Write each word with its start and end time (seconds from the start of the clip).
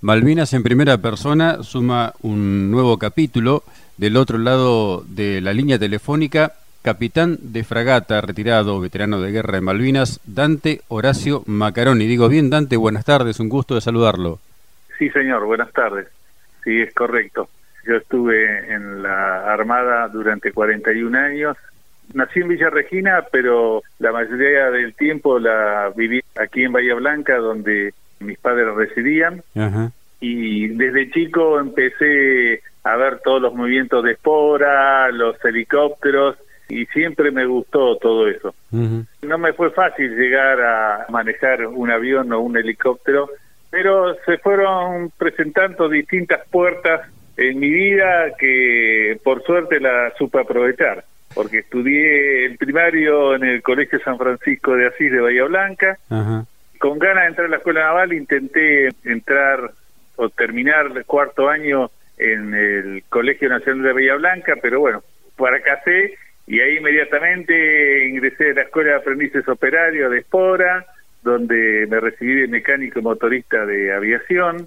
Malvinas 0.00 0.54
en 0.54 0.62
primera 0.62 0.98
persona 0.98 1.64
suma 1.64 2.12
un 2.22 2.70
nuevo 2.70 2.98
capítulo 2.98 3.64
del 3.96 4.16
otro 4.16 4.38
lado 4.38 5.02
de 5.08 5.40
la 5.40 5.52
línea 5.52 5.76
telefónica, 5.76 6.52
capitán 6.82 7.36
de 7.40 7.64
fragata, 7.64 8.20
retirado, 8.20 8.78
veterano 8.78 9.20
de 9.20 9.32
guerra 9.32 9.54
de 9.54 9.60
Malvinas, 9.60 10.20
Dante 10.24 10.82
Horacio 10.86 11.42
Macaroni. 11.46 12.06
Digo 12.06 12.28
bien, 12.28 12.48
Dante, 12.48 12.76
buenas 12.76 13.04
tardes, 13.04 13.40
un 13.40 13.48
gusto 13.48 13.74
de 13.74 13.80
saludarlo. 13.80 14.38
Sí, 15.00 15.10
señor, 15.10 15.44
buenas 15.46 15.72
tardes. 15.72 16.06
Sí, 16.62 16.80
es 16.80 16.94
correcto. 16.94 17.48
Yo 17.84 17.96
estuve 17.96 18.72
en 18.72 19.02
la 19.02 19.52
Armada 19.52 20.06
durante 20.06 20.52
41 20.52 21.18
años. 21.18 21.56
Nací 22.14 22.38
en 22.38 22.48
Villa 22.48 22.70
Regina, 22.70 23.24
pero 23.32 23.82
la 23.98 24.12
mayoría 24.12 24.70
del 24.70 24.94
tiempo 24.94 25.40
la 25.40 25.92
viví 25.96 26.22
aquí 26.40 26.62
en 26.62 26.70
Bahía 26.70 26.94
Blanca, 26.94 27.36
donde 27.38 27.92
mis 28.20 28.38
padres 28.38 28.74
residían. 28.74 29.42
Y 30.20 30.68
desde 30.68 31.10
chico 31.10 31.60
empecé 31.60 32.62
a 32.84 32.96
ver 32.96 33.20
todos 33.20 33.40
los 33.40 33.54
movimientos 33.54 34.02
de 34.04 34.12
espora, 34.12 35.10
los 35.10 35.42
helicópteros, 35.44 36.36
y 36.68 36.86
siempre 36.86 37.30
me 37.30 37.46
gustó 37.46 37.96
todo 37.96 38.28
eso. 38.28 38.54
No 38.70 39.38
me 39.38 39.52
fue 39.52 39.70
fácil 39.70 40.16
llegar 40.16 40.60
a 40.60 41.06
manejar 41.08 41.66
un 41.66 41.90
avión 41.90 42.32
o 42.32 42.40
un 42.40 42.56
helicóptero, 42.56 43.30
pero 43.70 44.14
se 44.26 44.38
fueron 44.38 45.10
presentando 45.16 45.88
distintas 45.88 46.46
puertas 46.48 47.02
en 47.36 47.60
mi 47.60 47.70
vida 47.70 48.32
que 48.38 49.18
por 49.22 49.42
suerte 49.44 49.80
la 49.80 50.12
supe 50.18 50.40
aprovechar, 50.40 51.04
porque 51.34 51.58
estudié 51.58 52.46
el 52.46 52.58
primario 52.58 53.34
en 53.34 53.44
el 53.44 53.62
Colegio 53.62 54.00
San 54.00 54.18
Francisco 54.18 54.74
de 54.74 54.88
Asís 54.88 55.12
de 55.12 55.20
Bahía 55.20 55.44
Blanca, 55.44 55.98
con 56.78 56.98
ganas 56.98 57.24
de 57.24 57.28
entrar 57.28 57.46
a 57.46 57.50
la 57.50 57.56
escuela 57.56 57.80
naval 57.80 58.12
intenté 58.12 58.88
entrar 59.04 59.72
o 60.16 60.28
terminar 60.30 60.86
el 60.94 61.04
cuarto 61.04 61.48
año 61.48 61.90
en 62.16 62.54
el 62.54 63.04
Colegio 63.08 63.48
Nacional 63.48 63.84
de 63.84 63.92
Bahía 63.92 64.14
Blanca, 64.16 64.54
pero 64.60 64.80
bueno, 64.80 65.02
fracasé 65.36 66.14
y 66.46 66.60
ahí 66.60 66.78
inmediatamente 66.78 68.08
ingresé 68.08 68.50
a 68.50 68.54
la 68.54 68.62
Escuela 68.62 68.90
de 68.90 68.96
Aprendices 68.96 69.46
Operarios 69.48 70.10
de 70.10 70.18
Espora, 70.18 70.86
donde 71.22 71.86
me 71.88 72.00
recibí 72.00 72.40
de 72.40 72.48
mecánico 72.48 73.02
motorista 73.02 73.66
de 73.66 73.92
aviación. 73.92 74.66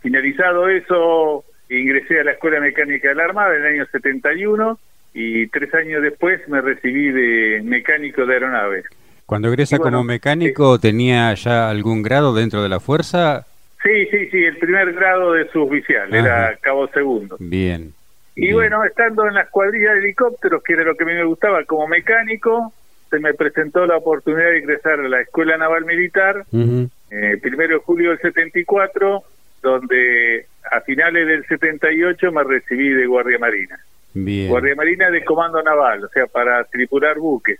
Finalizado 0.00 0.68
eso, 0.68 1.44
ingresé 1.68 2.20
a 2.20 2.24
la 2.24 2.32
Escuela 2.32 2.60
Mecánica 2.60 3.10
de 3.10 3.14
la 3.14 3.24
Armada 3.24 3.54
en 3.54 3.64
el 3.64 3.74
año 3.74 3.86
71 3.86 4.78
y 5.14 5.46
tres 5.46 5.72
años 5.74 6.02
después 6.02 6.46
me 6.48 6.60
recibí 6.60 7.10
de 7.10 7.62
mecánico 7.62 8.26
de 8.26 8.34
aeronaves. 8.34 8.84
Cuando 9.26 9.48
ingresa 9.48 9.78
como 9.78 10.04
mecánico, 10.04 10.78
¿tenía 10.78 11.32
ya 11.34 11.70
algún 11.70 12.02
grado 12.02 12.34
dentro 12.34 12.62
de 12.62 12.68
la 12.68 12.80
fuerza? 12.80 13.46
Sí, 13.82 14.06
sí, 14.10 14.28
sí, 14.30 14.44
el 14.44 14.56
primer 14.58 14.92
grado 14.92 15.32
de 15.32 15.48
suboficial, 15.50 16.14
era 16.14 16.56
cabo 16.60 16.88
segundo. 16.88 17.36
Bien. 17.38 17.92
Y 18.36 18.52
bueno, 18.52 18.84
estando 18.84 19.26
en 19.26 19.34
la 19.34 19.42
escuadrilla 19.42 19.92
de 19.92 20.00
helicópteros, 20.00 20.62
que 20.62 20.72
era 20.72 20.84
lo 20.84 20.96
que 20.96 21.04
a 21.04 21.06
mí 21.06 21.12
me 21.12 21.24
gustaba 21.24 21.62
como 21.64 21.86
mecánico, 21.86 22.72
se 23.10 23.20
me 23.20 23.32
presentó 23.34 23.86
la 23.86 23.96
oportunidad 23.96 24.50
de 24.50 24.58
ingresar 24.58 24.98
a 24.98 25.08
la 25.08 25.20
Escuela 25.20 25.56
Naval 25.56 25.84
Militar, 25.84 26.44
eh, 26.52 27.38
primero 27.40 27.74
de 27.74 27.84
julio 27.84 28.10
del 28.10 28.18
74, 28.18 29.22
donde 29.62 30.46
a 30.70 30.80
finales 30.80 31.26
del 31.26 31.46
78 31.46 32.32
me 32.32 32.42
recibí 32.42 32.88
de 32.88 33.06
Guardia 33.06 33.38
Marina. 33.38 33.78
Guardia 34.14 34.74
Marina 34.76 35.10
de 35.10 35.24
Comando 35.24 35.62
Naval, 35.62 36.04
o 36.04 36.08
sea, 36.08 36.26
para 36.26 36.64
tripular 36.64 37.18
buques. 37.18 37.58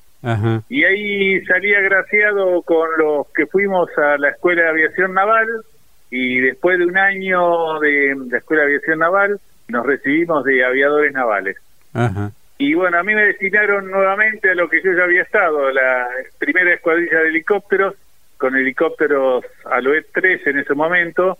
Y 0.68 0.84
ahí 0.84 1.44
salí 1.44 1.74
agraciado 1.74 2.62
con 2.62 2.88
los 2.96 3.26
que 3.34 3.46
fuimos 3.46 3.90
a 3.98 4.16
la 4.16 4.30
Escuela 4.30 4.62
de 4.62 4.68
Aviación 4.68 5.12
Naval 5.12 5.48
y 6.10 6.40
después 6.40 6.78
de 6.78 6.86
un 6.86 6.96
año 6.96 7.78
de 7.80 8.16
la 8.30 8.38
Escuela 8.38 8.62
de 8.62 8.68
Aviación 8.68 9.00
Naval 9.00 9.40
nos 9.68 9.84
recibimos 9.84 10.44
de 10.44 10.64
aviadores 10.64 11.12
navales. 11.12 11.56
Y 12.56 12.74
bueno, 12.74 12.98
a 12.98 13.02
mí 13.02 13.14
me 13.14 13.24
destinaron 13.24 13.90
nuevamente 13.90 14.50
a 14.50 14.54
lo 14.54 14.68
que 14.68 14.80
yo 14.82 14.92
ya 14.92 15.04
había 15.04 15.22
estado, 15.22 15.70
la 15.72 16.08
primera 16.38 16.72
escuadrilla 16.72 17.18
de 17.18 17.28
helicópteros, 17.28 17.94
con 18.36 18.56
helicópteros 18.56 19.44
Aloet 19.64 20.06
3 20.12 20.46
en 20.46 20.58
ese 20.58 20.74
momento, 20.74 21.36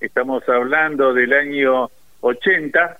estamos 0.00 0.46
hablando 0.48 1.14
del 1.14 1.32
año 1.32 1.90
80, 2.20 2.98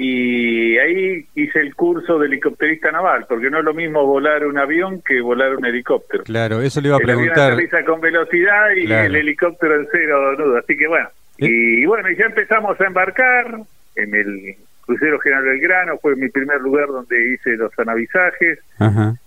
y 0.00 0.78
ahí 0.78 1.26
hice 1.34 1.58
el 1.58 1.74
curso 1.74 2.20
de 2.20 2.28
helicópterista 2.28 2.92
naval, 2.92 3.26
porque 3.28 3.50
no 3.50 3.58
es 3.58 3.64
lo 3.64 3.74
mismo 3.74 4.06
volar 4.06 4.46
un 4.46 4.56
avión 4.56 5.02
que 5.02 5.20
volar 5.20 5.56
un 5.56 5.66
helicóptero. 5.66 6.22
Claro, 6.22 6.62
eso 6.62 6.80
le 6.80 6.86
iba 6.86 6.98
a 6.98 7.00
preguntar. 7.00 7.54
El 7.54 7.66
avión 7.66 7.84
con 7.84 8.00
velocidad 8.00 8.70
y 8.76 8.84
el 8.92 9.16
helicóptero 9.16 9.74
en 9.74 9.88
cero 9.90 10.36
nudo, 10.38 10.56
así 10.56 10.76
que 10.76 10.86
bueno. 10.86 11.08
Y 11.38 11.84
bueno, 11.84 12.08
y 12.10 12.16
ya 12.16 12.26
empezamos 12.26 12.80
a 12.80 12.86
embarcar 12.86 13.58
en 13.96 14.14
el 14.14 14.54
crucero 14.86 15.18
General 15.18 15.44
Belgrano, 15.44 15.98
fue 15.98 16.14
mi 16.14 16.28
primer 16.28 16.60
lugar 16.60 16.86
donde 16.86 17.32
hice 17.32 17.56
los 17.56 17.76
anavisajes. 17.76 18.60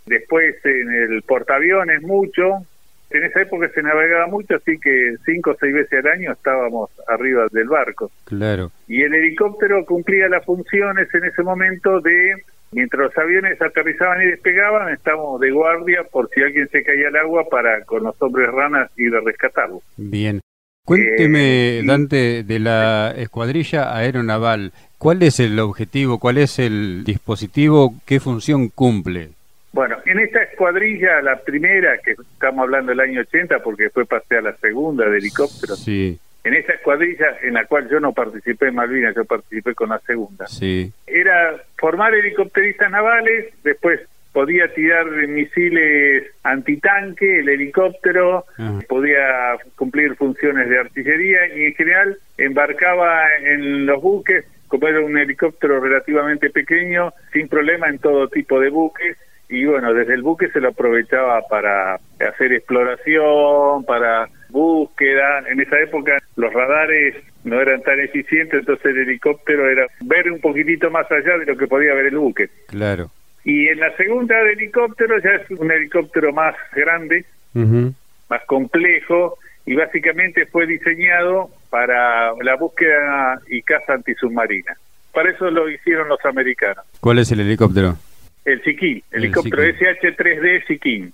Después 0.05 0.55
en 0.63 0.89
el 0.93 1.21
portaaviones 1.23 2.01
mucho, 2.01 2.65
en 3.13 3.25
esa 3.25 3.41
época 3.41 3.69
se 3.73 3.81
navegaba 3.81 4.27
mucho, 4.27 4.55
así 4.55 4.77
que 4.79 5.15
cinco 5.25 5.51
o 5.51 5.57
seis 5.59 5.73
veces 5.73 6.03
al 6.03 6.11
año 6.11 6.31
estábamos 6.31 6.89
arriba 7.07 7.47
del 7.51 7.67
barco. 7.67 8.11
Claro. 8.25 8.71
Y 8.87 9.01
el 9.01 9.13
helicóptero 9.13 9.85
cumplía 9.85 10.29
las 10.29 10.45
funciones 10.45 11.13
en 11.13 11.25
ese 11.25 11.43
momento 11.43 11.99
de, 12.01 12.35
mientras 12.71 13.03
los 13.03 13.17
aviones 13.17 13.61
aterrizaban 13.61 14.21
y 14.21 14.25
despegaban, 14.25 14.93
estábamos 14.93 15.39
de 15.39 15.51
guardia 15.51 16.03
por 16.11 16.29
si 16.29 16.41
alguien 16.41 16.67
se 16.69 16.83
caía 16.83 17.07
al 17.09 17.17
agua 17.17 17.45
para 17.49 17.83
con 17.85 18.03
los 18.03 18.21
hombres 18.21 18.49
ranas 18.51 18.91
ir 18.97 19.15
a 19.15 19.21
rescatarlo. 19.21 19.81
Bien. 19.97 20.41
Cuénteme, 20.83 21.79
eh, 21.79 21.83
Dante, 21.85 22.43
de 22.43 22.59
la 22.59 23.13
escuadrilla 23.15 23.95
aeronaval, 23.95 24.73
¿cuál 24.97 25.21
es 25.21 25.39
el 25.39 25.59
objetivo, 25.59 26.17
cuál 26.19 26.39
es 26.39 26.57
el 26.57 27.03
dispositivo, 27.03 27.93
qué 28.05 28.19
función 28.19 28.69
cumple? 28.69 29.29
Bueno, 29.73 29.97
en 30.05 30.19
esta 30.19 30.43
escuadrilla, 30.43 31.21
la 31.21 31.37
primera, 31.37 31.97
que 31.99 32.11
estamos 32.11 32.63
hablando 32.63 32.91
del 32.91 32.99
año 32.99 33.21
80, 33.21 33.59
porque 33.59 33.83
después 33.83 34.07
pasé 34.07 34.37
a 34.37 34.41
la 34.41 34.55
segunda 34.57 35.07
de 35.07 35.17
helicóptero. 35.17 35.75
Sí. 35.75 36.19
En 36.43 36.53
esa 36.55 36.73
escuadrilla, 36.73 37.37
en 37.41 37.53
la 37.53 37.65
cual 37.65 37.87
yo 37.89 37.99
no 37.99 38.13
participé 38.13 38.67
en 38.67 38.75
Malvinas, 38.75 39.15
yo 39.15 39.23
participé 39.25 39.73
con 39.73 39.89
la 39.89 39.99
segunda. 39.99 40.47
Sí. 40.47 40.91
Era 41.07 41.55
formar 41.77 42.13
helicópteristas 42.13 42.91
navales, 42.91 43.53
después 43.63 44.01
podía 44.33 44.73
tirar 44.73 45.05
misiles 45.27 46.23
antitanque, 46.43 47.39
el 47.39 47.49
helicóptero, 47.49 48.45
podía 48.87 49.57
cumplir 49.75 50.15
funciones 50.15 50.69
de 50.69 50.79
artillería 50.79 51.47
y 51.55 51.65
en 51.65 51.73
general 51.75 52.17
embarcaba 52.37 53.25
en 53.41 53.85
los 53.85 54.01
buques, 54.01 54.45
como 54.67 54.87
era 54.87 55.01
un 55.01 55.17
helicóptero 55.17 55.79
relativamente 55.81 56.49
pequeño, 56.49 57.13
sin 57.33 57.49
problema 57.49 57.89
en 57.89 57.99
todo 57.99 58.29
tipo 58.29 58.59
de 58.59 58.69
buques 58.69 59.17
y 59.51 59.65
bueno, 59.65 59.93
desde 59.93 60.13
el 60.13 60.23
buque 60.23 60.47
se 60.49 60.61
lo 60.61 60.69
aprovechaba 60.69 61.41
para 61.49 61.95
hacer 61.95 62.53
exploración, 62.53 63.83
para 63.85 64.29
búsqueda. 64.49 65.43
En 65.49 65.59
esa 65.59 65.77
época 65.77 66.17
los 66.37 66.53
radares 66.53 67.15
no 67.43 67.59
eran 67.59 67.81
tan 67.81 67.99
eficientes, 67.99 68.61
entonces 68.61 68.85
el 68.85 68.99
helicóptero 68.99 69.69
era 69.69 69.85
ver 69.99 70.31
un 70.31 70.39
poquitito 70.39 70.89
más 70.89 71.11
allá 71.11 71.37
de 71.37 71.45
lo 71.45 71.57
que 71.57 71.67
podía 71.67 71.93
ver 71.93 72.05
el 72.05 72.17
buque. 72.17 72.49
Claro. 72.67 73.11
Y 73.43 73.67
en 73.67 73.81
la 73.81 73.93
segunda 73.97 74.41
de 74.41 74.53
helicóptero 74.53 75.19
ya 75.19 75.31
es 75.31 75.51
un 75.51 75.69
helicóptero 75.69 76.31
más 76.31 76.55
grande, 76.73 77.25
más 77.53 78.45
complejo, 78.45 79.37
y 79.65 79.75
básicamente 79.75 80.45
fue 80.45 80.65
diseñado 80.65 81.49
para 81.69 82.31
la 82.41 82.55
búsqueda 82.55 83.41
y 83.49 83.61
caza 83.63 83.93
antisubmarina. 83.93 84.77
Para 85.13 85.31
eso 85.31 85.51
lo 85.51 85.69
hicieron 85.69 86.07
los 86.07 86.23
americanos. 86.23 86.85
¿Cuál 87.01 87.19
es 87.19 87.31
el 87.33 87.41
helicóptero? 87.41 87.97
El 88.43 88.61
Siquín, 88.63 89.03
helicóptero 89.11 89.63
SH-3D 89.63 90.65
Siquín. 90.65 91.13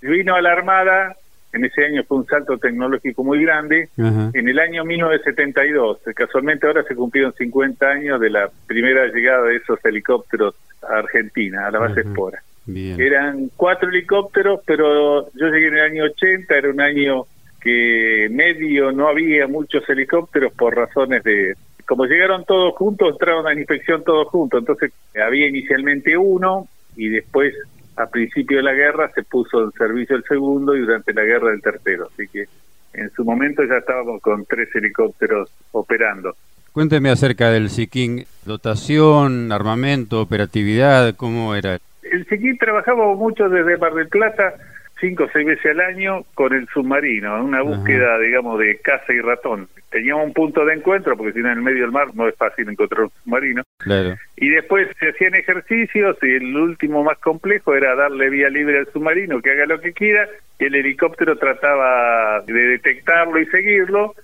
Vino 0.00 0.34
a 0.34 0.40
la 0.40 0.52
Armada, 0.52 1.16
en 1.52 1.64
ese 1.64 1.84
año 1.84 2.04
fue 2.04 2.18
un 2.18 2.26
salto 2.26 2.58
tecnológico 2.58 3.24
muy 3.24 3.42
grande, 3.42 3.88
en 3.96 4.48
el 4.48 4.58
año 4.58 4.84
1972. 4.84 5.98
Casualmente 6.14 6.66
ahora 6.66 6.84
se 6.84 6.94
cumplieron 6.94 7.32
50 7.34 7.88
años 7.88 8.20
de 8.20 8.30
la 8.30 8.50
primera 8.66 9.06
llegada 9.06 9.46
de 9.46 9.56
esos 9.56 9.84
helicópteros 9.84 10.54
a 10.88 10.98
Argentina, 10.98 11.66
a 11.66 11.70
la 11.70 11.78
base 11.80 12.00
Espora. 12.00 12.42
Eran 12.74 13.50
cuatro 13.56 13.88
helicópteros, 13.88 14.60
pero 14.66 15.32
yo 15.32 15.46
llegué 15.48 15.68
en 15.68 15.74
el 15.78 15.84
año 15.84 16.04
80, 16.04 16.54
era 16.54 16.68
un 16.70 16.80
año 16.80 17.24
que 17.60 18.28
medio 18.30 18.92
no 18.92 19.08
había 19.08 19.46
muchos 19.48 19.88
helicópteros 19.88 20.52
por 20.52 20.76
razones 20.76 21.24
de 21.24 21.56
como 21.88 22.04
llegaron 22.04 22.44
todos 22.44 22.74
juntos, 22.74 23.12
entraron 23.12 23.46
a 23.46 23.54
la 23.54 23.58
inspección 23.58 24.04
todos 24.04 24.28
juntos. 24.28 24.60
Entonces 24.60 24.92
había 25.16 25.48
inicialmente 25.48 26.18
uno 26.18 26.68
y 26.96 27.08
después, 27.08 27.54
a 27.96 28.06
principio 28.06 28.58
de 28.58 28.62
la 28.62 28.74
guerra, 28.74 29.10
se 29.14 29.22
puso 29.22 29.64
en 29.64 29.72
servicio 29.72 30.14
el 30.14 30.24
segundo 30.24 30.76
y 30.76 30.80
durante 30.80 31.14
la 31.14 31.22
guerra 31.22 31.50
el 31.50 31.62
tercero. 31.62 32.10
Así 32.12 32.28
que 32.28 32.44
en 32.92 33.10
su 33.12 33.24
momento 33.24 33.64
ya 33.64 33.78
estábamos 33.78 34.20
con 34.20 34.44
tres 34.44 34.68
helicópteros 34.74 35.50
operando. 35.72 36.36
Cuénteme 36.72 37.08
acerca 37.08 37.50
del 37.50 37.70
SIKIN, 37.70 38.26
dotación, 38.44 39.50
armamento, 39.50 40.20
operatividad, 40.20 41.14
¿cómo 41.16 41.54
era? 41.54 41.78
El 42.02 42.26
SIKIN 42.26 42.58
trabajaba 42.58 43.14
mucho 43.14 43.48
desde 43.48 43.78
Mar 43.78 43.94
del 43.94 44.08
Plata, 44.08 44.54
cinco 45.00 45.24
o 45.24 45.28
seis 45.32 45.46
veces 45.46 45.66
al 45.66 45.80
año 45.80 46.24
con 46.34 46.52
el 46.54 46.68
submarino, 46.68 47.36
en 47.36 47.42
una 47.42 47.62
búsqueda, 47.62 48.18
digamos, 48.18 48.58
de 48.58 48.78
caza 48.78 49.12
y 49.12 49.20
ratón. 49.20 49.68
Teníamos 49.90 50.26
un 50.26 50.32
punto 50.32 50.64
de 50.64 50.74
encuentro, 50.74 51.16
porque 51.16 51.32
si 51.32 51.40
no 51.40 51.50
en 51.50 51.58
el 51.58 51.64
medio 51.64 51.82
del 51.82 51.92
mar 51.92 52.08
no 52.14 52.28
es 52.28 52.36
fácil 52.36 52.68
encontrar 52.68 53.04
un 53.04 53.10
submarino. 53.24 53.62
Claro. 53.78 54.16
Y 54.36 54.48
después 54.50 54.88
se 54.98 55.10
hacían 55.10 55.34
ejercicios 55.34 56.16
y 56.22 56.34
el 56.34 56.56
último 56.56 57.02
más 57.02 57.18
complejo 57.18 57.74
era 57.74 57.94
darle 57.94 58.30
vía 58.30 58.48
libre 58.48 58.78
al 58.78 58.92
submarino, 58.92 59.40
que 59.40 59.52
haga 59.52 59.66
lo 59.66 59.80
que 59.80 59.92
quiera, 59.92 60.28
y 60.58 60.64
el 60.64 60.74
helicóptero 60.74 61.36
trataba 61.36 62.40
de 62.42 62.52
detectarlo 62.52 63.40
y 63.40 63.46
seguirlo. 63.46 64.14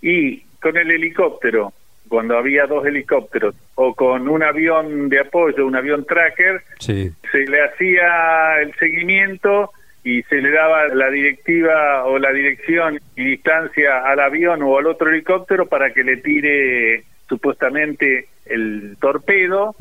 Y 0.00 0.40
con 0.60 0.76
el 0.76 0.90
helicóptero 0.90 1.72
cuando 2.08 2.38
había 2.38 2.66
dos 2.66 2.86
helicópteros 2.86 3.54
o 3.74 3.94
con 3.94 4.28
un 4.28 4.42
avión 4.42 5.08
de 5.08 5.20
apoyo, 5.20 5.66
un 5.66 5.76
avión 5.76 6.04
tracker, 6.04 6.62
se 6.78 7.12
le 7.32 7.64
hacía 7.64 8.60
el 8.60 8.74
seguimiento 8.74 9.72
y 10.06 10.22
se 10.22 10.36
le 10.36 10.52
daba 10.52 10.86
la 10.86 11.10
directiva 11.10 12.04
o 12.04 12.16
la 12.16 12.30
dirección 12.30 13.00
y 13.16 13.24
distancia 13.24 14.04
al 14.04 14.20
avión 14.20 14.62
o 14.62 14.78
al 14.78 14.86
otro 14.86 15.10
helicóptero 15.10 15.66
para 15.66 15.92
que 15.92 16.04
le 16.04 16.18
tire 16.18 17.02
supuestamente 17.28 18.28
el 18.44 18.96
torpedo. 19.00 19.74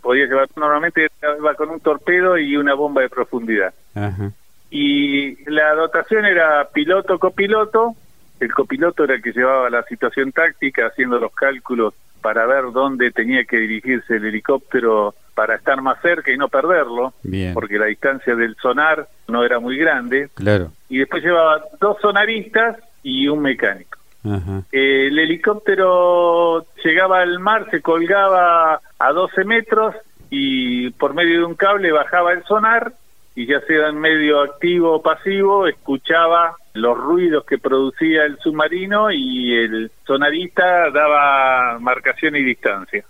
Podía 0.00 0.26
llevar, 0.26 0.48
normalmente 0.56 1.06
iba 1.38 1.54
con 1.54 1.70
un 1.70 1.78
torpedo 1.78 2.36
y 2.36 2.56
una 2.56 2.74
bomba 2.74 3.02
de 3.02 3.08
profundidad. 3.08 3.72
Y 4.68 5.48
la 5.48 5.74
dotación 5.74 6.24
era 6.24 6.68
piloto-copiloto 6.74 7.94
el 8.40 8.52
copiloto 8.52 9.04
era 9.04 9.14
el 9.14 9.22
que 9.22 9.30
llevaba 9.30 9.70
la 9.70 9.84
situación 9.84 10.32
táctica, 10.32 10.86
haciendo 10.88 11.20
los 11.20 11.32
cálculos 11.32 11.94
para 12.20 12.44
ver 12.44 12.72
dónde 12.72 13.12
tenía 13.12 13.44
que 13.44 13.58
dirigirse 13.58 14.16
el 14.16 14.24
helicóptero 14.24 15.14
para 15.42 15.56
estar 15.56 15.82
más 15.82 16.00
cerca 16.00 16.30
y 16.30 16.36
no 16.36 16.46
perderlo, 16.46 17.14
porque 17.52 17.76
la 17.76 17.86
distancia 17.86 18.36
del 18.36 18.54
sonar 18.62 19.08
no 19.26 19.42
era 19.42 19.58
muy 19.58 19.76
grande. 19.76 20.30
Claro. 20.34 20.70
Y 20.88 20.98
después 20.98 21.20
llevaba 21.20 21.64
dos 21.80 21.96
sonaristas 22.00 22.76
y 23.02 23.26
un 23.26 23.40
mecánico. 23.42 23.98
El 24.70 25.18
helicóptero 25.18 26.64
llegaba 26.84 27.22
al 27.22 27.40
mar, 27.40 27.66
se 27.72 27.82
colgaba 27.82 28.80
a 29.00 29.12
12 29.12 29.44
metros 29.44 29.96
y 30.30 30.90
por 30.90 31.12
medio 31.12 31.40
de 31.40 31.44
un 31.44 31.56
cable 31.56 31.90
bajaba 31.90 32.32
el 32.34 32.44
sonar 32.44 32.92
y 33.34 33.46
ya 33.46 33.60
sea 33.62 33.88
en 33.88 33.98
medio 33.98 34.42
activo 34.42 34.94
o 34.94 35.02
pasivo, 35.02 35.66
escuchaba 35.66 36.54
los 36.74 36.96
ruidos 36.96 37.44
que 37.46 37.58
producía 37.58 38.26
el 38.26 38.38
submarino 38.38 39.10
y 39.10 39.56
el 39.56 39.90
sonarista 40.06 40.88
daba 40.92 41.80
marcación 41.80 42.36
y 42.36 42.44
distancia. 42.44 43.04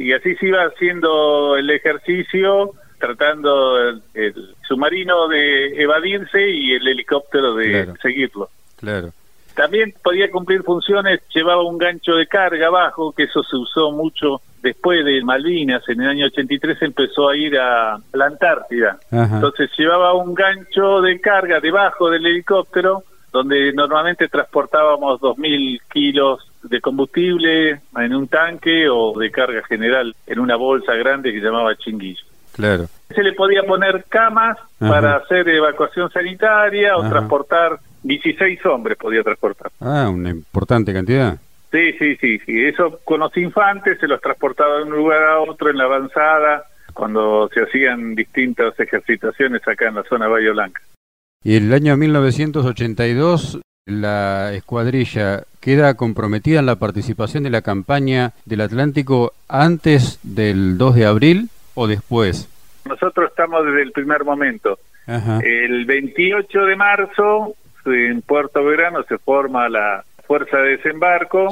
Y 0.00 0.14
así 0.14 0.34
se 0.36 0.46
iba 0.46 0.64
haciendo 0.64 1.56
el 1.56 1.68
ejercicio, 1.68 2.70
tratando 2.98 3.78
el, 4.14 4.54
submarino 4.66 5.28
de 5.28 5.82
evadirse 5.82 6.48
y 6.48 6.72
el 6.72 6.88
helicóptero 6.88 7.54
de 7.54 7.92
seguirlo. 8.00 8.48
Claro. 8.76 9.10
También 9.54 9.92
podía 10.02 10.30
cumplir 10.30 10.62
funciones, 10.62 11.20
llevaba 11.34 11.62
un 11.64 11.76
gancho 11.76 12.14
de 12.14 12.26
carga 12.26 12.68
abajo, 12.68 13.12
que 13.12 13.24
eso 13.24 13.42
se 13.42 13.56
usó 13.56 13.92
mucho 13.92 14.40
después 14.62 15.04
de 15.04 15.22
Malvinas, 15.22 15.86
en 15.86 16.00
el 16.00 16.08
año 16.08 16.26
83 16.26 16.80
empezó 16.80 17.28
a 17.28 17.36
ir 17.36 17.58
a 17.58 18.00
la 18.14 18.24
Antártida. 18.24 18.98
Entonces 19.10 19.70
llevaba 19.76 20.14
un 20.14 20.34
gancho 20.34 21.02
de 21.02 21.20
carga 21.20 21.60
debajo 21.60 22.08
del 22.08 22.24
helicóptero, 22.24 23.04
donde 23.32 23.70
normalmente 23.74 24.28
transportábamos 24.28 25.20
2.000 25.20 25.78
kilos 25.92 26.49
de 26.62 26.80
combustible 26.80 27.80
en 27.96 28.14
un 28.14 28.28
tanque 28.28 28.88
o 28.88 29.18
de 29.18 29.30
carga 29.30 29.62
general 29.64 30.14
en 30.26 30.38
una 30.38 30.56
bolsa 30.56 30.94
grande 30.94 31.32
que 31.32 31.40
llamaba 31.40 31.76
chinguillo. 31.76 32.22
Claro. 32.52 32.86
Se 33.14 33.22
le 33.22 33.32
podía 33.32 33.62
poner 33.62 34.04
camas 34.08 34.58
para 34.78 35.16
hacer 35.16 35.48
evacuación 35.48 36.10
sanitaria 36.10 36.96
o 36.96 37.08
transportar 37.08 37.78
16 38.02 38.64
hombres 38.66 38.96
podía 38.96 39.22
transportar. 39.22 39.70
Ah, 39.80 40.08
una 40.08 40.30
importante 40.30 40.92
cantidad. 40.92 41.38
Sí, 41.70 41.92
sí, 41.98 42.16
sí, 42.16 42.38
sí. 42.40 42.64
Eso 42.64 43.00
con 43.04 43.20
los 43.20 43.36
infantes 43.36 43.98
se 44.00 44.08
los 44.08 44.20
transportaba 44.20 44.78
de 44.78 44.84
un 44.84 44.90
lugar 44.90 45.22
a 45.22 45.40
otro 45.40 45.70
en 45.70 45.76
la 45.76 45.84
avanzada 45.84 46.64
cuando 46.92 47.48
se 47.54 47.62
hacían 47.62 48.14
distintas 48.14 48.78
ejercitaciones 48.78 49.66
acá 49.66 49.88
en 49.88 49.94
la 49.94 50.02
zona 50.02 50.26
de 50.26 50.32
Bahía 50.32 50.52
Blanca. 50.52 50.82
Y 51.44 51.56
el 51.56 51.72
año 51.72 51.96
1982 51.96 53.60
la 53.86 54.52
escuadrilla 54.54 55.44
queda 55.60 55.94
comprometida 55.94 56.58
en 56.60 56.66
la 56.66 56.76
participación 56.76 57.44
de 57.44 57.50
la 57.50 57.62
campaña 57.62 58.32
del 58.44 58.62
Atlántico 58.62 59.32
antes 59.48 60.18
del 60.22 60.78
2 60.78 60.94
de 60.94 61.06
abril 61.06 61.48
o 61.74 61.86
después. 61.86 62.48
Nosotros 62.86 63.30
estamos 63.30 63.64
desde 63.66 63.82
el 63.82 63.92
primer 63.92 64.24
momento. 64.24 64.78
El 65.06 65.86
28 65.86 66.66
de 66.66 66.76
marzo 66.76 67.54
en 67.86 68.22
Puerto 68.22 68.64
Verano 68.64 69.02
se 69.08 69.18
forma 69.18 69.68
la 69.68 70.04
fuerza 70.26 70.58
de 70.58 70.76
desembarco 70.76 71.48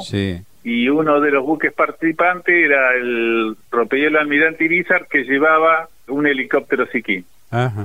y 0.63 0.87
uno 0.89 1.19
de 1.19 1.31
los 1.31 1.45
buques 1.45 1.73
participantes 1.73 2.55
era 2.55 2.93
el 2.95 3.55
el 3.91 4.15
Almirante 4.15 4.65
Irizar 4.65 5.07
que 5.07 5.23
llevaba 5.23 5.89
un 6.07 6.27
helicóptero 6.27 6.85
Siquín. 6.87 7.25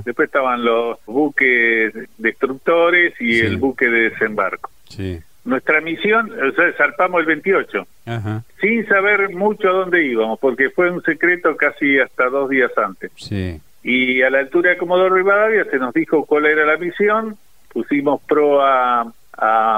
Después 0.05 0.27
estaban 0.27 0.63
los 0.63 0.97
buques 1.05 1.93
destructores 2.17 3.13
y 3.19 3.39
el 3.39 3.57
buque 3.57 3.89
de 3.89 4.09
desembarco. 4.11 4.69
Nuestra 5.45 5.79
misión, 5.79 6.31
o 6.31 6.51
sea, 6.53 6.73
zarpamos 6.73 7.21
el 7.21 7.27
28, 7.27 7.87
sin 8.59 8.85
saber 8.87 9.29
mucho 9.33 9.69
a 9.69 9.73
dónde 9.73 10.03
íbamos, 10.03 10.39
porque 10.39 10.69
fue 10.71 10.89
un 10.89 11.01
secreto 11.03 11.55
casi 11.55 11.99
hasta 11.99 12.29
dos 12.29 12.49
días 12.49 12.71
antes. 12.77 13.11
Y 13.83 14.21
a 14.23 14.29
la 14.29 14.39
altura 14.39 14.71
de 14.71 14.77
Comodoro 14.77 15.15
Rivadavia 15.15 15.65
se 15.65 15.77
nos 15.77 15.93
dijo 15.93 16.25
cuál 16.25 16.47
era 16.47 16.65
la 16.65 16.77
misión, 16.77 17.37
pusimos 17.71 18.21
pro 18.23 18.59
a 18.63 19.11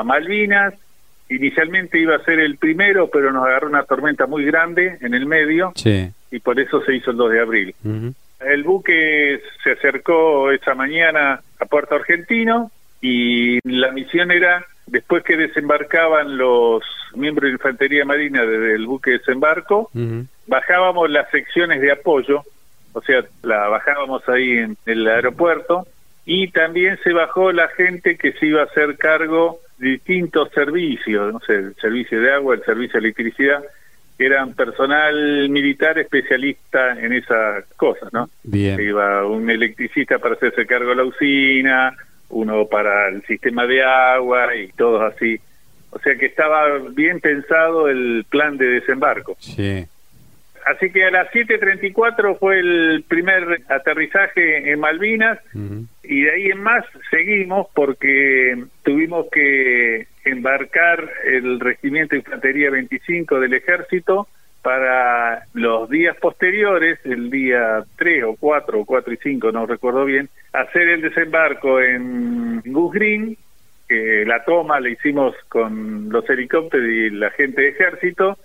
Malvinas, 0.06 0.74
inicialmente 1.30 2.00
iba 2.00 2.16
a 2.16 2.24
ser 2.24 2.40
el 2.40 2.58
primero, 2.58 3.10
pero 3.10 3.32
nos 3.32 3.46
agarró 3.46 3.68
una 3.68 3.84
tormenta 3.84 4.26
muy 4.26 4.46
grande 4.46 4.98
en 5.02 5.14
el 5.14 5.26
medio 5.26 5.74
y 6.32 6.40
por 6.40 6.60
eso 6.60 6.82
se 6.84 6.96
hizo 6.96 7.12
el 7.12 7.18
2 7.18 7.32
de 7.32 7.40
abril. 7.42 7.76
El 8.40 8.64
buque 8.64 9.42
se 9.64 9.72
acercó 9.72 10.52
esa 10.52 10.76
mañana 10.76 11.42
a 11.60 11.66
Puerto 11.66 11.96
Argentino 11.96 12.72
y 13.02 13.60
la 13.70 13.92
misión 13.92 14.32
era, 14.32 14.66
después 14.88 15.24
que 15.24 15.38
desembarcaban 15.38 16.38
los 16.38 16.84
miembros 17.14 17.50
de 17.50 17.54
Infantería 17.54 18.06
Marina 18.06 18.46
desde 18.46 18.76
el 18.76 18.88
buque 18.88 19.12
de 19.12 19.18
desembarco, 19.20 19.92
bajábamos 20.48 21.10
las 21.10 21.30
secciones 21.30 21.82
de 21.82 21.92
apoyo, 21.92 22.44
o 22.94 23.02
sea, 23.02 23.24
la 23.44 23.68
bajábamos 23.68 24.28
ahí 24.28 24.58
en 24.58 24.78
el 24.86 25.08
aeropuerto 25.08 25.86
y 26.26 26.50
también 26.50 26.98
se 27.04 27.14
bajó 27.14 27.52
la 27.52 27.68
gente 27.70 28.18
que 28.18 28.34
se 28.34 28.48
iba 28.48 28.62
a 28.62 28.66
hacer 28.66 28.98
cargo 28.98 29.60
distintos 29.78 30.50
servicios, 30.52 31.32
no 31.32 31.40
sé, 31.42 31.54
el 31.56 31.76
servicio 31.76 32.20
de 32.20 32.34
agua, 32.34 32.56
el 32.56 32.64
servicio 32.64 33.00
de 33.00 33.08
electricidad, 33.08 33.64
eran 34.20 34.54
personal 34.54 35.48
militar 35.50 36.00
especialista 36.00 37.00
en 37.00 37.14
esas 37.14 37.66
cosas, 37.76 38.12
¿no? 38.12 38.30
Bien. 38.44 38.80
Iba 38.80 39.26
un 39.28 39.50
electricista 39.50 40.18
para 40.18 40.34
hacerse 40.34 40.66
cargo 40.66 40.90
de 40.90 40.96
la 40.96 41.04
usina, 41.04 41.96
uno 42.30 42.66
para 42.68 43.10
el 43.10 43.24
sistema 43.24 43.66
de 43.66 43.84
agua 43.84 44.56
y 44.56 44.68
todos 44.70 45.14
así. 45.14 45.40
O 45.92 46.00
sea 46.00 46.16
que 46.16 46.26
estaba 46.26 46.78
bien 46.92 47.20
pensado 47.20 47.88
el 47.88 48.26
plan 48.30 48.58
de 48.58 48.68
desembarco. 48.68 49.36
Sí. 49.40 49.86
Así 50.66 50.92
que 50.92 51.06
a 51.06 51.12
las 51.12 51.32
7.34 51.32 52.40
fue 52.40 52.60
el 52.60 53.06
primer 53.08 53.62
aterrizaje 53.70 54.70
en 54.70 54.80
Malvinas 54.82 55.40
y 56.04 56.22
de 56.24 56.32
ahí 56.32 56.46
en 56.48 56.62
más 56.62 56.84
seguimos 57.10 57.68
porque 57.74 58.66
tuvimos 58.84 59.28
que 59.32 60.08
embarcar 60.26 61.10
el 61.24 61.62
Regimiento 61.62 62.16
de 62.16 62.20
Infantería 62.20 62.70
25 62.70 63.40
del 63.40 63.54
Ejército 63.54 64.28
para 64.68 65.46
los 65.54 65.90
días 65.90 66.18
posteriores, 66.18 67.00
el 67.06 67.30
día 67.30 67.86
3 67.96 68.26
o 68.26 68.36
4 68.38 68.82
o 68.82 68.86
4 68.86 69.14
y 69.14 69.18
5, 69.24 69.54
no 69.54 69.66
recuerdo 69.66 70.04
bien, 70.04 70.28
hacer 70.52 70.90
el 70.90 71.00
desembarco 71.00 71.80
en 71.80 72.62
Goose 72.66 73.00
Green, 73.00 73.38
la 73.88 74.44
toma 74.44 74.82
la 74.82 74.90
hicimos 74.90 75.34
con 75.48 76.10
los 76.10 76.30
helicópteros 76.30 76.86
y 76.86 77.10
la 77.12 77.30
gente 77.30 77.62
de 77.62 77.70
ejército, 77.70 78.38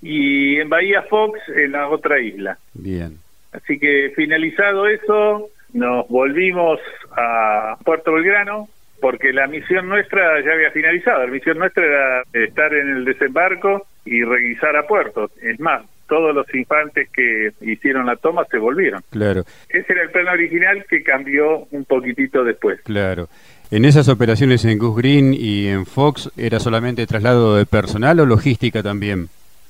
y 0.00 0.56
en 0.56 0.68
Bahía 0.68 1.02
Fox, 1.02 1.38
en 1.54 1.70
la 1.70 1.86
otra 1.86 2.18
isla. 2.18 2.58
Bien. 2.74 3.18
Así 3.52 3.78
que 3.78 4.12
finalizado 4.16 4.88
eso, 4.88 5.48
nos 5.74 6.08
volvimos 6.08 6.80
a 7.12 7.76
Puerto 7.84 8.14
Belgrano, 8.14 8.68
porque 9.00 9.32
la 9.32 9.46
misión 9.46 9.88
nuestra 9.88 10.40
ya 10.44 10.54
había 10.54 10.72
finalizado. 10.72 11.24
La 11.24 11.30
misión 11.30 11.58
nuestra 11.58 11.84
era 11.84 12.24
estar 12.32 12.74
en 12.74 12.96
el 12.96 13.04
desembarco 13.04 13.86
y 14.04 14.22
revisar 14.22 14.76
a 14.76 14.86
puerto. 14.86 15.30
Es 15.40 15.58
más, 15.60 15.82
todos 16.08 16.34
los 16.34 16.52
infantes 16.54 17.08
que 17.10 17.52
hicieron 17.62 18.06
la 18.06 18.16
toma 18.16 18.44
se 18.50 18.58
volvieron. 18.58 19.02
Claro. 19.10 19.44
Ese 19.68 19.92
era 19.92 20.02
el 20.02 20.10
plan 20.10 20.28
original 20.28 20.84
que 20.88 21.02
cambió 21.02 21.66
un 21.70 21.84
poquitito 21.84 22.44
después. 22.44 22.80
Claro. 22.82 23.28
En 23.70 23.86
esas 23.86 24.08
operaciones 24.10 24.64
en 24.66 24.76
Goose 24.76 25.00
Green 25.00 25.32
y 25.32 25.68
en 25.68 25.86
Fox, 25.86 26.30
¿era 26.36 26.60
solamente 26.60 27.06
traslado 27.06 27.56
de 27.56 27.64
personal 27.64 28.20
o 28.20 28.26
logística 28.26 28.82
también? 28.82 29.28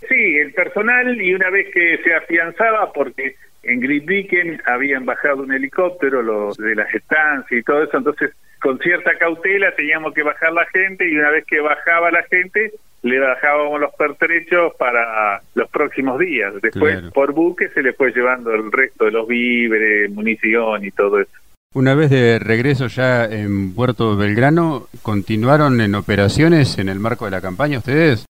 Sí, 0.08 0.36
el 0.38 0.52
personal 0.52 1.20
y 1.22 1.32
una 1.32 1.48
vez 1.50 1.68
que 1.72 1.98
se 2.02 2.12
afianzaba, 2.12 2.92
porque 2.92 3.36
en 3.62 3.78
Grytviken 3.78 4.60
habían 4.66 5.06
bajado 5.06 5.44
un 5.44 5.52
helicóptero, 5.52 6.22
los 6.22 6.56
de 6.56 6.74
las 6.74 6.92
estancias 6.92 7.60
y 7.60 7.62
todo 7.62 7.84
eso, 7.84 7.96
entonces 7.96 8.32
con 8.60 8.78
cierta 8.80 9.16
cautela 9.18 9.72
teníamos 9.76 10.12
que 10.14 10.24
bajar 10.24 10.52
la 10.52 10.66
gente 10.66 11.08
y 11.08 11.16
una 11.16 11.30
vez 11.30 11.44
que 11.46 11.60
bajaba 11.60 12.10
la 12.10 12.24
gente 12.24 12.72
le 13.02 13.18
bajábamos 13.18 13.80
los 13.80 13.94
pertrechos 13.94 14.74
para 14.78 15.40
los 15.54 15.68
próximos 15.70 16.18
días. 16.18 16.54
Después 16.62 17.02
por 17.12 17.32
buque 17.32 17.68
se 17.70 17.82
le 17.82 17.92
fue 17.92 18.12
llevando 18.12 18.52
el 18.52 18.70
resto 18.70 19.04
de 19.06 19.10
los 19.10 19.26
víveres, 19.26 20.10
munición 20.10 20.84
y 20.84 20.90
todo 20.90 21.20
eso. 21.20 21.32
Una 21.74 21.94
vez 21.94 22.10
de 22.10 22.38
regreso 22.38 22.86
ya 22.86 23.24
en 23.24 23.74
Puerto 23.74 24.16
Belgrano, 24.16 24.88
¿continuaron 25.02 25.80
en 25.80 25.94
operaciones 25.94 26.78
en 26.78 26.88
el 26.88 27.00
marco 27.00 27.24
de 27.24 27.30
la 27.30 27.40
campaña 27.40 27.78
ustedes? 27.78 28.26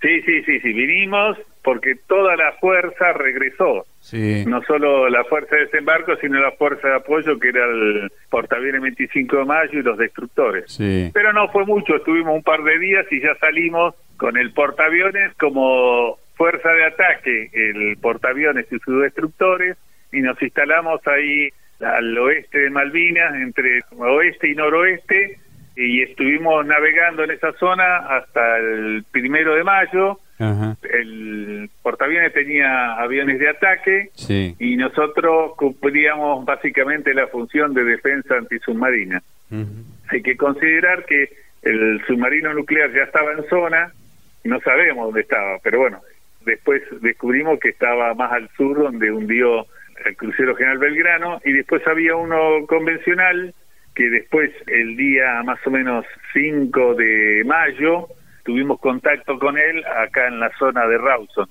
Sí, 0.00 0.22
sí, 0.22 0.42
sí, 0.44 0.60
sí, 0.60 0.72
vinimos 0.72 1.36
porque 1.62 1.94
toda 2.06 2.34
la 2.36 2.52
fuerza 2.52 3.12
regresó. 3.12 3.84
Sí. 4.00 4.44
No 4.46 4.62
solo 4.62 5.08
la 5.10 5.24
fuerza 5.24 5.56
de 5.56 5.66
desembarco, 5.66 6.16
sino 6.16 6.40
la 6.40 6.52
fuerza 6.52 6.88
de 6.88 6.96
apoyo 6.96 7.38
que 7.38 7.50
era 7.50 7.66
el 7.66 8.10
portaaviones 8.30 8.80
25 8.80 9.36
de 9.36 9.44
mayo 9.44 9.78
y 9.78 9.82
los 9.82 9.98
destructores. 9.98 10.72
Sí. 10.72 11.10
Pero 11.12 11.32
no 11.32 11.48
fue 11.48 11.66
mucho, 11.66 11.96
estuvimos 11.96 12.34
un 12.34 12.42
par 12.42 12.62
de 12.62 12.78
días 12.78 13.06
y 13.10 13.20
ya 13.20 13.34
salimos 13.38 13.94
con 14.20 14.36
el 14.36 14.52
portaaviones 14.52 15.32
como 15.38 16.18
fuerza 16.34 16.68
de 16.72 16.84
ataque, 16.84 17.50
el 17.54 17.96
portaaviones 17.96 18.66
y 18.70 18.78
sus 18.78 19.02
destructores, 19.02 19.78
y 20.12 20.20
nos 20.20 20.40
instalamos 20.42 21.00
ahí 21.06 21.48
al 21.80 22.18
oeste 22.18 22.58
de 22.58 22.70
Malvinas, 22.70 23.34
entre 23.36 23.80
oeste 23.96 24.50
y 24.50 24.54
noroeste, 24.54 25.38
y 25.74 26.02
estuvimos 26.02 26.66
navegando 26.66 27.24
en 27.24 27.30
esa 27.30 27.52
zona 27.54 27.96
hasta 28.14 28.58
el 28.58 29.04
primero 29.10 29.54
de 29.54 29.64
mayo. 29.64 30.20
El 30.82 31.70
portaaviones 31.82 32.34
tenía 32.34 32.96
aviones 32.96 33.38
de 33.38 33.48
ataque 33.48 34.10
y 34.58 34.76
nosotros 34.76 35.52
cumplíamos 35.56 36.44
básicamente 36.44 37.14
la 37.14 37.26
función 37.28 37.72
de 37.72 37.84
defensa 37.84 38.36
antisubmarina. 38.36 39.22
Hay 40.10 40.20
que 40.22 40.36
considerar 40.36 41.06
que 41.06 41.30
el 41.62 42.02
submarino 42.06 42.52
nuclear 42.52 42.92
ya 42.92 43.04
estaba 43.04 43.32
en 43.32 43.48
zona, 43.48 43.92
no 44.44 44.60
sabemos 44.60 45.06
dónde 45.06 45.22
estaba, 45.22 45.58
pero 45.62 45.80
bueno, 45.80 46.00
después 46.44 46.82
descubrimos 47.00 47.58
que 47.60 47.70
estaba 47.70 48.14
más 48.14 48.32
al 48.32 48.48
sur 48.56 48.78
donde 48.78 49.12
hundió 49.12 49.66
el 50.04 50.16
crucero 50.16 50.54
General 50.56 50.78
Belgrano 50.78 51.40
y 51.44 51.52
después 51.52 51.86
había 51.86 52.16
uno 52.16 52.66
convencional 52.66 53.54
que 53.94 54.08
después 54.08 54.50
el 54.66 54.96
día 54.96 55.42
más 55.44 55.58
o 55.66 55.70
menos 55.70 56.06
5 56.32 56.94
de 56.94 57.42
mayo 57.44 58.06
tuvimos 58.44 58.80
contacto 58.80 59.38
con 59.38 59.58
él 59.58 59.84
acá 59.84 60.28
en 60.28 60.40
la 60.40 60.50
zona 60.58 60.86
de 60.86 60.98
Rawson. 60.98 61.48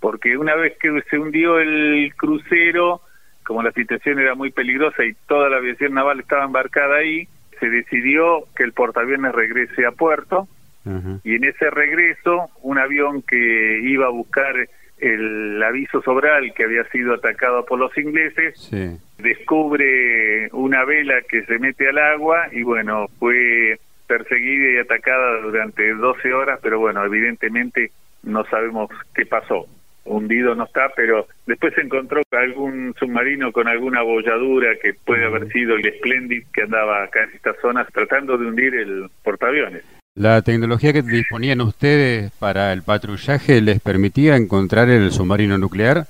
Porque 0.00 0.36
una 0.36 0.54
vez 0.56 0.76
que 0.78 1.02
se 1.08 1.18
hundió 1.18 1.58
el 1.58 2.12
crucero, 2.16 3.00
como 3.44 3.62
la 3.62 3.72
situación 3.72 4.18
era 4.18 4.34
muy 4.34 4.50
peligrosa 4.50 5.04
y 5.04 5.14
toda 5.26 5.48
la 5.48 5.58
aviación 5.58 5.94
naval 5.94 6.20
estaba 6.20 6.44
embarcada 6.44 6.96
ahí, 6.96 7.28
se 7.60 7.68
decidió 7.68 8.44
que 8.56 8.64
el 8.64 8.72
portaaviones 8.72 9.32
regrese 9.32 9.86
a 9.86 9.92
puerto 9.92 10.48
y 10.84 11.34
en 11.34 11.44
ese 11.44 11.70
regreso 11.70 12.50
un 12.62 12.78
avión 12.78 13.22
que 13.22 13.80
iba 13.82 14.06
a 14.06 14.10
buscar 14.10 14.54
el 14.98 15.60
aviso 15.62 16.00
sobral 16.02 16.52
que 16.54 16.64
había 16.64 16.84
sido 16.84 17.14
atacado 17.14 17.64
por 17.64 17.78
los 17.78 17.96
ingleses, 17.98 18.70
descubre 19.18 20.48
una 20.52 20.84
vela 20.84 21.22
que 21.28 21.44
se 21.44 21.58
mete 21.58 21.88
al 21.88 21.98
agua 21.98 22.48
y 22.52 22.62
bueno, 22.62 23.08
fue 23.18 23.78
perseguida 24.06 24.72
y 24.72 24.76
atacada 24.78 25.40
durante 25.40 25.92
12 25.92 26.32
horas, 26.32 26.60
pero 26.62 26.78
bueno, 26.78 27.04
evidentemente 27.04 27.90
no 28.22 28.44
sabemos 28.44 28.90
qué 29.14 29.26
pasó. 29.26 29.66
Hundido 30.04 30.54
no 30.54 30.64
está, 30.64 30.90
pero 30.96 31.26
después 31.46 31.74
se 31.74 31.80
encontró 31.80 32.22
algún 32.32 32.94
submarino 32.98 33.52
con 33.52 33.68
alguna 33.68 34.02
bolladura 34.02 34.76
que 34.82 34.94
puede 34.94 35.24
haber 35.24 35.48
sido 35.48 35.76
el 35.76 35.94
Splendid 35.98 36.44
que 36.52 36.62
andaba 36.62 37.04
acá 37.04 37.24
en 37.24 37.30
estas 37.30 37.56
zonas 37.60 37.86
tratando 37.92 38.36
de 38.36 38.46
hundir 38.46 38.74
el 38.74 39.08
portaaviones. 39.22 40.01
¿La 40.14 40.42
tecnología 40.42 40.92
que 40.92 41.00
disponían 41.00 41.62
ustedes 41.62 42.32
para 42.32 42.74
el 42.74 42.82
patrullaje 42.82 43.62
les 43.62 43.80
permitía 43.80 44.36
encontrar 44.36 44.90
el 44.90 45.10
submarino 45.10 45.56
nuclear? 45.56 46.04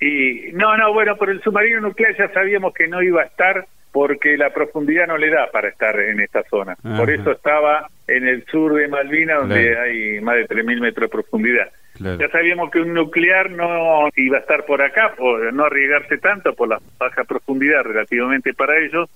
Y 0.00 0.52
no, 0.54 0.74
no, 0.78 0.94
bueno, 0.94 1.16
por 1.16 1.28
el 1.28 1.42
submarino 1.42 1.82
nuclear 1.82 2.16
ya 2.16 2.32
sabíamos 2.32 2.72
que 2.72 2.88
no 2.88 3.02
iba 3.02 3.20
a 3.20 3.26
estar 3.26 3.66
porque 3.92 4.38
la 4.38 4.54
profundidad 4.54 5.06
no 5.06 5.18
le 5.18 5.28
da 5.28 5.50
para 5.52 5.68
estar 5.68 6.00
en 6.00 6.20
esta 6.20 6.42
zona. 6.44 6.76
Por 6.96 7.10
eso 7.10 7.32
estaba 7.32 7.90
en 8.08 8.26
el 8.26 8.42
sur 8.46 8.74
de 8.74 8.88
Malvinas, 8.88 9.40
donde 9.40 9.78
hay 9.78 10.20
más 10.22 10.36
de 10.36 10.48
3.000 10.48 10.80
metros 10.80 11.10
de 11.10 11.12
profundidad. 11.12 11.68
Ya 12.00 12.28
sabíamos 12.30 12.70
que 12.70 12.80
un 12.80 12.94
nuclear 12.94 13.50
no 13.50 14.08
iba 14.16 14.38
a 14.38 14.40
estar 14.40 14.64
por 14.64 14.80
acá, 14.80 15.12
por 15.14 15.52
no 15.52 15.66
arriesgarse 15.66 16.16
tanto 16.16 16.54
por 16.54 16.68
la 16.68 16.80
baja 16.98 17.24
profundidad 17.24 17.82
relativamente 17.82 18.54
para 18.54 18.78
ellos, 18.78 19.10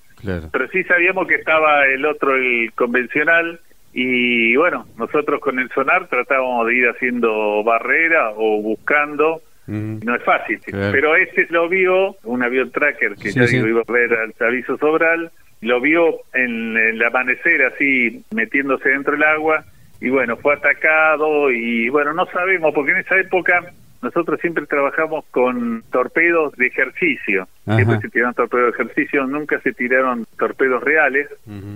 pero 0.52 0.68
sí 0.68 0.84
sabíamos 0.84 1.26
que 1.26 1.36
estaba 1.36 1.86
el 1.86 2.04
otro, 2.04 2.36
el 2.36 2.70
convencional, 2.74 3.58
y 3.98 4.54
bueno, 4.56 4.86
nosotros 4.98 5.40
con 5.40 5.58
el 5.58 5.70
sonar 5.70 6.06
tratábamos 6.08 6.66
de 6.66 6.74
ir 6.76 6.86
haciendo 6.86 7.64
barrera 7.64 8.30
o 8.36 8.60
buscando. 8.60 9.40
No 9.66 10.14
es 10.14 10.22
fácil, 10.22 10.60
pero 10.70 11.16
este 11.16 11.46
lo 11.50 11.68
vio, 11.68 12.14
un 12.22 12.42
avión 12.44 12.70
tracker 12.70 13.16
que 13.16 13.32
ya 13.32 13.46
digo, 13.46 13.66
iba 13.66 13.80
a 13.80 13.92
ver 13.92 14.12
al 14.12 14.34
aviso 14.46 14.76
sobral, 14.76 15.32
lo 15.62 15.80
vio 15.80 16.20
en 16.34 16.76
el 16.76 17.02
amanecer 17.02 17.64
así 17.64 18.22
metiéndose 18.32 18.90
dentro 18.90 19.14
del 19.14 19.24
agua 19.24 19.64
y 20.00 20.10
bueno, 20.10 20.36
fue 20.36 20.54
atacado 20.54 21.50
y 21.50 21.88
bueno, 21.88 22.12
no 22.12 22.26
sabemos, 22.26 22.72
porque 22.74 22.92
en 22.92 22.98
esa 22.98 23.18
época 23.18 23.72
nosotros 24.06 24.40
siempre 24.40 24.66
trabajamos 24.66 25.24
con 25.32 25.82
torpedos 25.90 26.54
de 26.56 26.66
ejercicio. 26.66 27.48
Siempre 27.64 28.00
se 28.00 28.08
tiraron 28.08 28.34
torpedos 28.34 28.66
de 28.66 28.82
ejercicio, 28.82 29.26
nunca 29.26 29.60
se 29.60 29.72
tiraron 29.72 30.26
torpedos 30.38 30.82
reales 30.82 31.28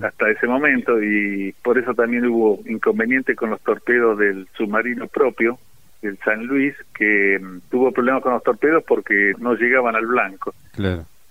hasta 0.03 0.31
ese 0.31 0.47
momento 0.47 1.03
y 1.03 1.53
por 1.63 1.79
eso 1.79 1.93
también 1.95 2.27
hubo 2.27 2.61
inconveniente 2.67 3.35
con 3.35 3.51
los 3.51 3.61
torpedos 3.63 4.19
del 4.19 4.47
submarino 4.57 5.09
propio, 5.09 5.59
el 6.03 6.19
San 6.19 6.47
Luis, 6.47 6.75
que 6.95 7.39
mm, 7.39 7.69
tuvo 7.69 7.91
problemas 7.91 8.23
con 8.23 8.33
los 8.33 8.43
torpedos 8.43 8.85
porque 8.87 9.33
no 9.39 9.55
llegaban 9.55 9.97
al 9.97 10.07
blanco. 10.07 10.55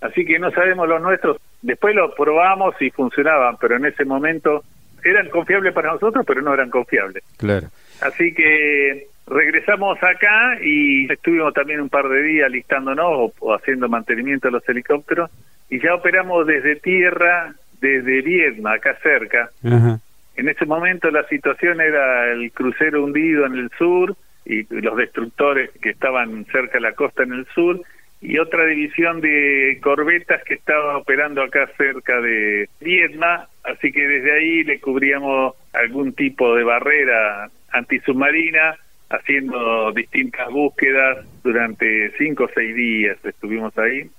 Así 0.02 0.26
que 0.26 0.38
no 0.38 0.52
sabemos 0.52 0.88
los 0.88 1.02
nuestros. 1.02 1.38
Después 1.62 1.96
los 1.96 2.14
probamos 2.16 2.76
y 2.82 2.90
funcionaban, 2.92 3.58
pero 3.60 3.78
en 3.78 3.86
ese 3.86 4.06
momento 4.06 4.64
eran 5.04 5.30
confiables 5.30 5.74
para 5.74 5.94
nosotros, 5.94 6.26
pero 6.28 6.42
no 6.42 6.54
eran 6.54 6.70
confiables. 6.70 7.24
Claro. 7.38 7.68
Así 8.02 8.34
que 8.34 9.08
regresamos 9.30 10.02
acá 10.02 10.58
y 10.62 11.12
estuvimos 11.12 11.54
también 11.54 11.82
un 11.82 11.90
par 11.90 12.10
de 12.10 12.24
días 12.24 12.52
listándonos 12.52 13.32
o, 13.40 13.54
haciendo 13.54 13.88
mantenimiento 13.88 14.48
de 14.48 14.54
los 14.54 14.68
helicópteros. 14.68 15.30
Y 15.70 15.80
ya 15.80 15.94
operamos 15.94 16.48
desde 16.48 16.78
tierra, 16.78 17.54
desde 17.80 18.22
Viedma, 18.22 18.74
acá 18.74 18.98
cerca. 19.02 19.52
En 19.64 20.50
ese 20.50 20.66
momento 20.66 21.12
la 21.12 21.28
situación 21.28 21.80
era 21.80 22.32
el 22.32 22.52
crucero 22.52 23.04
hundido 23.04 23.46
en 23.46 23.56
el 23.56 23.70
sur 23.78 24.16
y 24.46 24.66
los 24.74 24.98
destructores 24.98 25.70
que 25.82 25.92
estaban 25.92 26.46
cerca 26.46 26.74
de 26.74 26.82
la 26.82 26.94
costa 26.94 27.24
en 27.24 27.34
el 27.34 27.46
sur. 27.54 27.82
Y 28.22 28.38
otra 28.38 28.66
división 28.66 29.22
de 29.22 29.80
corbetas 29.82 30.44
que 30.44 30.56
estaba 30.56 30.98
operando 30.98 31.42
acá 31.42 31.70
cerca 31.78 32.20
de 32.20 32.68
Viedma, 32.82 33.48
así 33.64 33.92
que 33.92 34.06
desde 34.06 34.34
ahí 34.34 34.64
le 34.64 34.80
cubríamos 34.82 35.56
algún 35.72 36.14
tipo 36.14 36.56
de 36.56 36.64
barrera 36.64 37.50
antisubmarina 37.72 38.76
haciendo 39.10 39.92
distintas 39.92 40.50
búsquedas 40.50 41.26
durante 41.44 42.12
cinco 42.18 42.46
o 42.46 42.50
seis 42.54 42.76
días 42.76 43.18
estuvimos 43.24 43.78
ahí. 43.78 44.10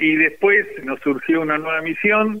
Y 0.00 0.16
después 0.16 0.66
nos 0.84 1.00
surgió 1.00 1.42
una 1.42 1.58
nueva 1.58 1.82
misión 1.82 2.40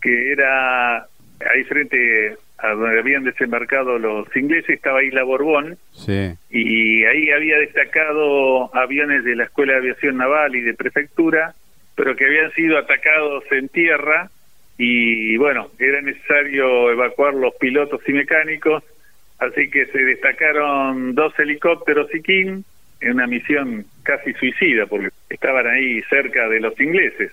que 0.00 0.32
era 0.32 0.98
ahí 0.98 1.64
frente 1.68 2.36
a 2.58 2.70
donde 2.70 2.98
habían 2.98 3.24
desembarcado 3.24 3.98
los 3.98 4.34
ingleses 4.36 4.70
estaba 4.70 5.02
Isla 5.02 5.22
Borbón. 5.22 5.78
Y 6.50 7.04
ahí 7.04 7.30
había 7.30 7.58
destacado 7.58 8.74
aviones 8.74 9.24
de 9.24 9.36
la 9.36 9.44
Escuela 9.44 9.74
de 9.74 9.78
Aviación 9.78 10.16
Naval 10.16 10.56
y 10.56 10.60
de 10.60 10.74
Prefectura 10.74 11.54
pero 11.94 12.16
que 12.16 12.24
habían 12.26 12.52
sido 12.52 12.78
atacados 12.78 13.44
en 13.50 13.68
tierra. 13.68 14.30
Y 14.78 15.36
bueno 15.36 15.68
era 15.78 16.00
necesario 16.00 16.90
evacuar 16.90 17.34
los 17.34 17.54
pilotos 17.56 18.00
y 18.08 18.12
mecánicos 18.12 18.82
Así 19.42 19.68
que 19.70 19.86
se 19.86 19.98
destacaron 19.98 21.16
dos 21.16 21.36
helicópteros 21.36 22.14
y 22.14 22.22
King 22.22 22.62
en 23.00 23.14
una 23.14 23.26
misión 23.26 23.84
casi 24.04 24.32
suicida, 24.34 24.86
porque 24.86 25.08
estaban 25.28 25.66
ahí 25.66 26.00
cerca 26.02 26.48
de 26.48 26.60
los 26.60 26.78
ingleses. 26.80 27.32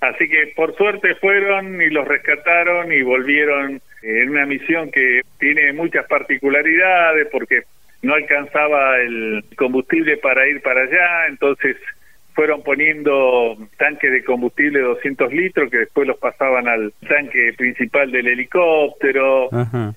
Así 0.00 0.26
que 0.30 0.54
por 0.56 0.74
suerte 0.76 1.14
fueron 1.16 1.82
y 1.82 1.90
los 1.90 2.08
rescataron 2.08 2.90
y 2.90 3.02
volvieron 3.02 3.82
en 4.00 4.30
una 4.30 4.46
misión 4.46 4.90
que 4.90 5.20
tiene 5.38 5.74
muchas 5.74 6.06
particularidades 6.06 7.28
porque 7.30 7.64
no 8.00 8.14
alcanzaba 8.14 8.98
el 8.98 9.44
combustible 9.54 10.16
para 10.16 10.48
ir 10.48 10.62
para 10.62 10.84
allá, 10.84 11.26
entonces 11.28 11.76
fueron 12.40 12.62
poniendo 12.62 13.54
tanques 13.76 14.10
de 14.10 14.24
combustible 14.24 14.78
de 14.78 14.86
200 14.86 15.30
litros 15.30 15.70
que 15.70 15.76
después 15.76 16.08
los 16.08 16.16
pasaban 16.16 16.68
al 16.68 16.90
tanque 17.06 17.52
principal 17.54 18.10
del 18.10 18.28
helicóptero. 18.28 19.50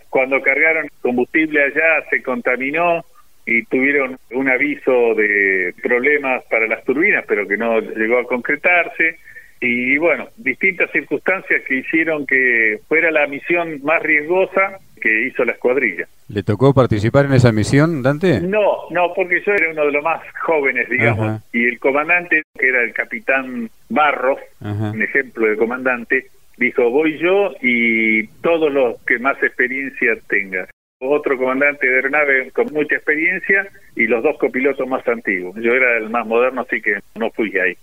Cuando 0.10 0.42
cargaron 0.42 0.90
combustible 1.02 1.64
allá 1.64 2.04
se 2.10 2.22
contaminó 2.22 3.06
y 3.46 3.64
tuvieron 3.64 4.18
un 4.32 4.50
aviso 4.50 5.16
de 5.16 5.74
problemas 5.82 6.44
para 6.50 6.68
las 6.68 6.84
turbinas, 6.84 7.24
pero 7.26 7.48
que 7.48 7.56
no 7.56 7.80
llegó 7.80 8.20
a 8.20 8.28
concretarse. 8.28 9.20
Y 9.66 9.98
bueno, 9.98 10.28
distintas 10.36 10.92
circunstancias 10.92 11.62
que 11.66 11.76
hicieron 11.76 12.26
que 12.28 12.82
fuera 12.90 13.10
la 13.12 13.26
misión 13.28 13.80
más 13.82 14.04
riesgosa 14.04 14.78
que 15.02 15.28
hizo 15.28 15.46
la 15.46 15.54
escuadrilla. 15.54 16.06
¿Le 16.28 16.44
tocó 16.44 16.74
participar 16.74 17.26
en 17.26 17.34
esa 17.34 17.54
misión, 17.54 18.04
Dante? 18.04 18.42
No, 18.42 18.90
no, 18.90 19.14
porque 19.16 19.42
yo 19.46 19.54
era 19.54 19.72
uno 19.72 19.86
de 19.86 19.92
los 19.94 20.04
más 20.04 20.22
jóvenes, 20.42 20.90
digamos, 20.90 21.42
y 21.54 21.66
el 21.66 21.80
comandante, 21.80 22.44
que 22.60 22.68
era 22.68 22.84
el 22.84 22.92
capitán 22.92 23.70
Barros, 23.88 24.40
un 24.60 25.02
ejemplo 25.02 25.48
de 25.48 25.56
comandante, 25.56 26.28
dijo, 26.58 26.90
voy 26.90 27.18
yo 27.18 27.54
y 27.62 28.28
todos 28.42 28.72
los 28.72 29.02
que 29.04 29.18
más 29.18 29.42
experiencia 29.42 30.18
tengan 30.28 30.68
otro 31.10 31.38
comandante 31.38 31.88
de 31.88 31.96
aeronave 31.96 32.52
con 32.52 32.68
mucha 32.74 32.96
experiencia 32.96 33.68
y 33.96 34.08
los 34.08 34.24
dos 34.24 34.38
copilotos 34.38 34.88
más 34.88 35.08
antiguos. 35.08 35.56
Yo 35.62 35.74
era 35.74 35.98
el 35.98 36.10
más 36.10 36.26
moderno, 36.26 36.62
así 36.62 36.82
que 36.82 37.00
no 37.16 37.30
fui 37.32 37.58
ahí. 37.58 37.76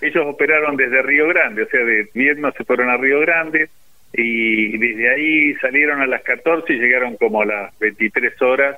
Ellos 0.00 0.26
operaron 0.26 0.76
desde 0.76 1.02
Río 1.02 1.28
Grande, 1.28 1.62
o 1.62 1.68
sea, 1.68 1.84
de 1.84 2.08
Vietnam 2.14 2.52
se 2.56 2.64
fueron 2.64 2.90
a 2.90 2.96
Río 2.96 3.20
Grande 3.20 3.68
y 4.12 4.78
desde 4.78 5.10
ahí 5.10 5.54
salieron 5.54 6.00
a 6.00 6.06
las 6.06 6.22
14 6.22 6.72
y 6.72 6.78
llegaron 6.78 7.16
como 7.16 7.42
a 7.42 7.46
las 7.46 7.78
23 7.78 8.40
horas 8.42 8.76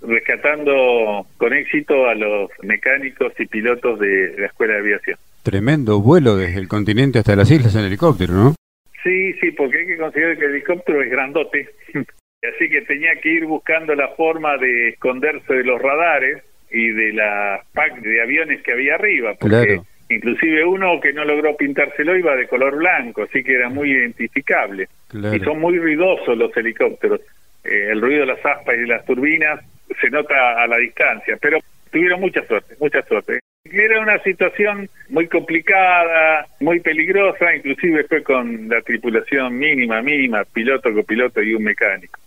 rescatando 0.00 1.26
con 1.36 1.52
éxito 1.52 2.06
a 2.06 2.14
los 2.14 2.50
mecánicos 2.62 3.32
y 3.38 3.46
pilotos 3.46 3.98
de 3.98 4.34
la 4.38 4.46
Escuela 4.46 4.74
de 4.74 4.80
Aviación. 4.80 5.18
Tremendo 5.42 6.00
vuelo 6.00 6.36
desde 6.36 6.60
el 6.60 6.68
continente 6.68 7.18
hasta 7.18 7.36
las 7.36 7.50
islas 7.50 7.74
en 7.74 7.84
helicóptero, 7.84 8.32
¿no? 8.32 8.54
Sí, 9.02 9.32
sí, 9.34 9.50
porque 9.52 9.78
hay 9.78 9.86
que 9.86 9.96
considerar 9.96 10.38
que 10.38 10.44
el 10.44 10.50
helicóptero 10.52 11.02
es 11.02 11.10
grandote 11.10 11.68
Así 12.42 12.68
que 12.68 12.82
tenía 12.82 13.16
que 13.16 13.30
ir 13.30 13.46
buscando 13.46 13.94
la 13.94 14.08
forma 14.08 14.56
de 14.58 14.90
esconderse 14.90 15.54
de 15.54 15.64
los 15.64 15.80
radares 15.82 16.42
y 16.70 16.90
de 16.90 17.12
la 17.12 17.60
pack 17.72 18.00
de 18.00 18.22
aviones 18.22 18.62
que 18.62 18.72
había 18.72 18.94
arriba, 18.94 19.34
porque 19.34 19.80
inclusive 20.08 20.64
uno 20.64 21.00
que 21.00 21.12
no 21.12 21.24
logró 21.24 21.56
pintárselo 21.56 22.16
iba 22.16 22.36
de 22.36 22.46
color 22.46 22.76
blanco, 22.76 23.24
así 23.24 23.42
que 23.42 23.54
era 23.54 23.68
muy 23.68 23.90
identificable. 23.90 24.88
Y 25.12 25.40
son 25.40 25.60
muy 25.60 25.78
ruidosos 25.78 26.38
los 26.38 26.56
helicópteros. 26.56 27.20
Eh, 27.64 27.88
el 27.90 28.00
ruido 28.00 28.20
de 28.20 28.26
las 28.26 28.46
aspas 28.46 28.76
y 28.76 28.80
de 28.82 28.86
las 28.86 29.04
turbinas 29.04 29.60
se 30.00 30.08
nota 30.10 30.62
a 30.62 30.66
la 30.68 30.78
distancia, 30.78 31.36
pero 31.40 31.58
tuvieron 31.90 32.20
mucha 32.20 32.44
suerte, 32.46 32.76
mucha 32.78 33.02
suerte. 33.02 33.40
Era 33.72 34.00
una 34.00 34.18
situación 34.22 34.88
muy 35.08 35.26
complicada, 35.26 36.46
muy 36.60 36.80
peligrosa, 36.80 37.54
inclusive 37.54 38.04
fue 38.04 38.22
con 38.22 38.68
la 38.68 38.80
tripulación 38.82 39.58
mínima, 39.58 40.02
mínima, 40.02 40.44
piloto, 40.44 40.92
copiloto 40.92 41.42
y 41.42 41.54
un 41.54 41.64
mecánico. 41.64 42.18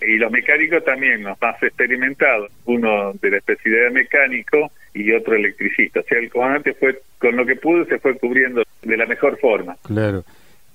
Y 0.00 0.16
los 0.16 0.30
mecánicos 0.30 0.84
también, 0.84 1.22
los 1.22 1.40
más 1.40 1.62
experimentados, 1.62 2.50
uno 2.64 3.12
de 3.20 3.30
la 3.30 3.36
especialidad 3.38 3.84
de 3.84 3.90
mecánico 3.90 4.70
y 4.94 5.12
otro 5.12 5.34
electricista. 5.34 6.00
O 6.00 6.04
sea, 6.04 6.18
el 6.18 6.30
comandante 6.30 6.72
fue, 6.74 7.00
con 7.18 7.36
lo 7.36 7.44
que 7.44 7.56
pudo, 7.56 7.84
se 7.84 7.98
fue 7.98 8.16
cubriendo 8.18 8.62
de 8.82 8.96
la 8.96 9.06
mejor 9.06 9.38
forma. 9.38 9.76
Claro. 9.84 10.24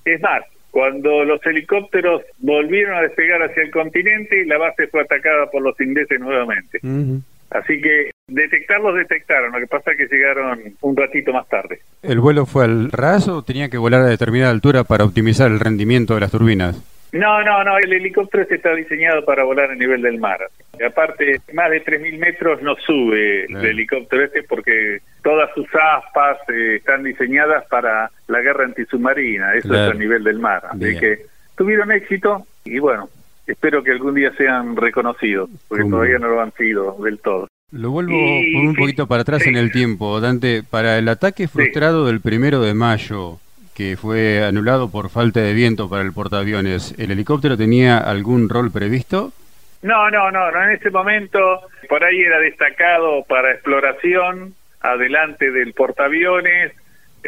Es 0.04 0.20
más, 0.20 0.42
cuando 0.70 1.24
los 1.24 1.44
helicópteros 1.44 2.22
volvieron 2.38 2.96
a 2.96 3.02
despegar 3.02 3.42
hacia 3.42 3.62
el 3.62 3.70
continente, 3.70 4.44
la 4.46 4.58
base 4.58 4.86
fue 4.86 5.02
atacada 5.02 5.50
por 5.50 5.62
los 5.62 5.80
ingleses 5.80 6.20
nuevamente. 6.20 6.78
Así 7.50 7.80
que 7.80 8.12
detectarlos 8.30 8.94
detectaron, 8.94 9.52
lo 9.52 9.58
que 9.58 9.66
pasa 9.66 9.92
es 9.92 9.98
que 9.98 10.06
llegaron 10.06 10.74
un 10.80 10.96
ratito 10.96 11.32
más 11.32 11.48
tarde. 11.48 11.80
¿El 12.02 12.20
vuelo 12.20 12.46
fue 12.46 12.64
al 12.64 12.90
ras 12.90 13.28
o 13.28 13.42
tenía 13.42 13.68
que 13.68 13.78
volar 13.78 14.02
a 14.02 14.06
determinada 14.06 14.50
altura 14.50 14.84
para 14.84 15.04
optimizar 15.04 15.50
el 15.50 15.60
rendimiento 15.60 16.14
de 16.14 16.20
las 16.20 16.30
turbinas? 16.30 16.82
No, 17.12 17.42
no, 17.42 17.64
no, 17.64 17.76
el 17.78 17.92
helicóptero 17.92 18.44
este 18.44 18.54
está 18.56 18.72
diseñado 18.72 19.24
para 19.24 19.42
volar 19.42 19.72
a 19.72 19.74
nivel 19.74 20.00
del 20.00 20.18
mar. 20.18 20.48
Aparte, 20.86 21.40
más 21.52 21.70
de 21.70 21.84
3.000 21.84 22.18
metros 22.18 22.62
no 22.62 22.76
sube 22.76 23.46
el 23.46 23.64
helicóptero 23.64 24.24
este 24.24 24.44
porque 24.44 25.00
todas 25.22 25.50
sus 25.54 25.66
aspas 25.74 26.38
eh, 26.48 26.76
están 26.76 27.02
diseñadas 27.02 27.66
para 27.66 28.10
la 28.28 28.40
guerra 28.40 28.64
antisubmarina, 28.64 29.54
eso 29.54 29.74
es 29.74 29.90
a 29.90 29.94
nivel 29.94 30.22
del 30.22 30.38
mar. 30.38 30.62
Así 30.70 30.96
que 30.98 31.26
tuvieron 31.56 31.90
éxito 31.90 32.46
y 32.64 32.78
bueno, 32.78 33.08
espero 33.46 33.82
que 33.82 33.90
algún 33.90 34.14
día 34.14 34.32
sean 34.36 34.76
reconocidos, 34.76 35.50
porque 35.68 35.88
todavía 35.88 36.18
no 36.18 36.28
lo 36.28 36.40
han 36.40 36.52
sido 36.52 36.96
del 37.02 37.18
todo. 37.18 37.48
Lo 37.72 37.90
vuelvo 37.90 38.16
un 38.16 38.74
poquito 38.74 39.06
para 39.06 39.22
atrás 39.22 39.46
en 39.46 39.56
el 39.56 39.70
tiempo, 39.70 40.20
Dante. 40.20 40.62
Para 40.68 40.98
el 40.98 41.08
ataque 41.08 41.46
frustrado 41.46 42.06
del 42.06 42.20
primero 42.20 42.60
de 42.60 42.74
mayo, 42.74 43.38
que 43.76 43.96
fue 43.96 44.44
anulado 44.44 44.90
por 44.90 45.08
falta 45.08 45.40
de 45.40 45.54
viento 45.54 45.88
para 45.88 46.02
el 46.02 46.12
portaaviones, 46.12 46.94
¿el 46.98 47.12
helicóptero 47.12 47.56
tenía 47.56 47.98
algún 47.98 48.48
rol 48.48 48.72
previsto? 48.72 49.32
No, 49.82 50.10
no, 50.10 50.32
no, 50.32 50.50
no. 50.50 50.64
En 50.64 50.72
ese 50.72 50.90
momento, 50.90 51.60
por 51.88 52.02
ahí 52.02 52.20
era 52.20 52.40
destacado 52.40 53.22
para 53.28 53.52
exploración, 53.52 54.54
adelante 54.80 55.52
del 55.52 55.72
portaaviones. 55.72 56.72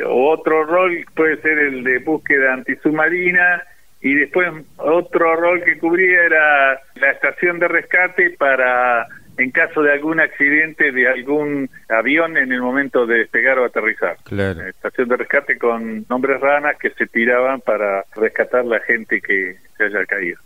Otro 0.05 0.64
rol 0.64 1.05
puede 1.14 1.37
ser 1.40 1.59
el 1.59 1.85
de 1.85 1.98
búsqueda 2.00 2.55
antisubmarina 2.55 3.62
y 4.00 4.14
después 4.14 4.50
otro 4.78 5.37
rol 5.37 5.62
que 5.62 5.78
cubría 5.78 6.24
era 6.24 6.81
la 6.96 7.11
estación 7.12 7.61
de 7.61 7.68
rescate 7.68 8.31
para 8.31 9.07
en 9.38 9.51
caso 9.51 9.83
de 9.83 9.92
algún 9.92 10.21
accidente 10.21 10.92
de 10.92 11.09
algún 11.09 11.68
avión 11.88 12.37
en 12.37 12.53
el 12.53 12.61
momento 12.61 13.07
de 13.07 13.18
despegar 13.18 13.59
o 13.59 13.64
aterrizar. 13.64 14.16
Claro. 14.25 14.66
Estación 14.66 15.09
de 15.09 15.16
rescate 15.16 15.59
con 15.59 16.05
nombres 16.09 16.40
ranas 16.40 16.77
que 16.79 16.90
se 16.90 17.07
tiraban 17.07 17.61
para 17.61 18.05
rescatar 18.14 18.64
la 18.64 18.81
gente 18.81 19.21
que 19.21 19.57
se 19.77 19.85
haya 19.85 20.05
caído. 20.07 20.38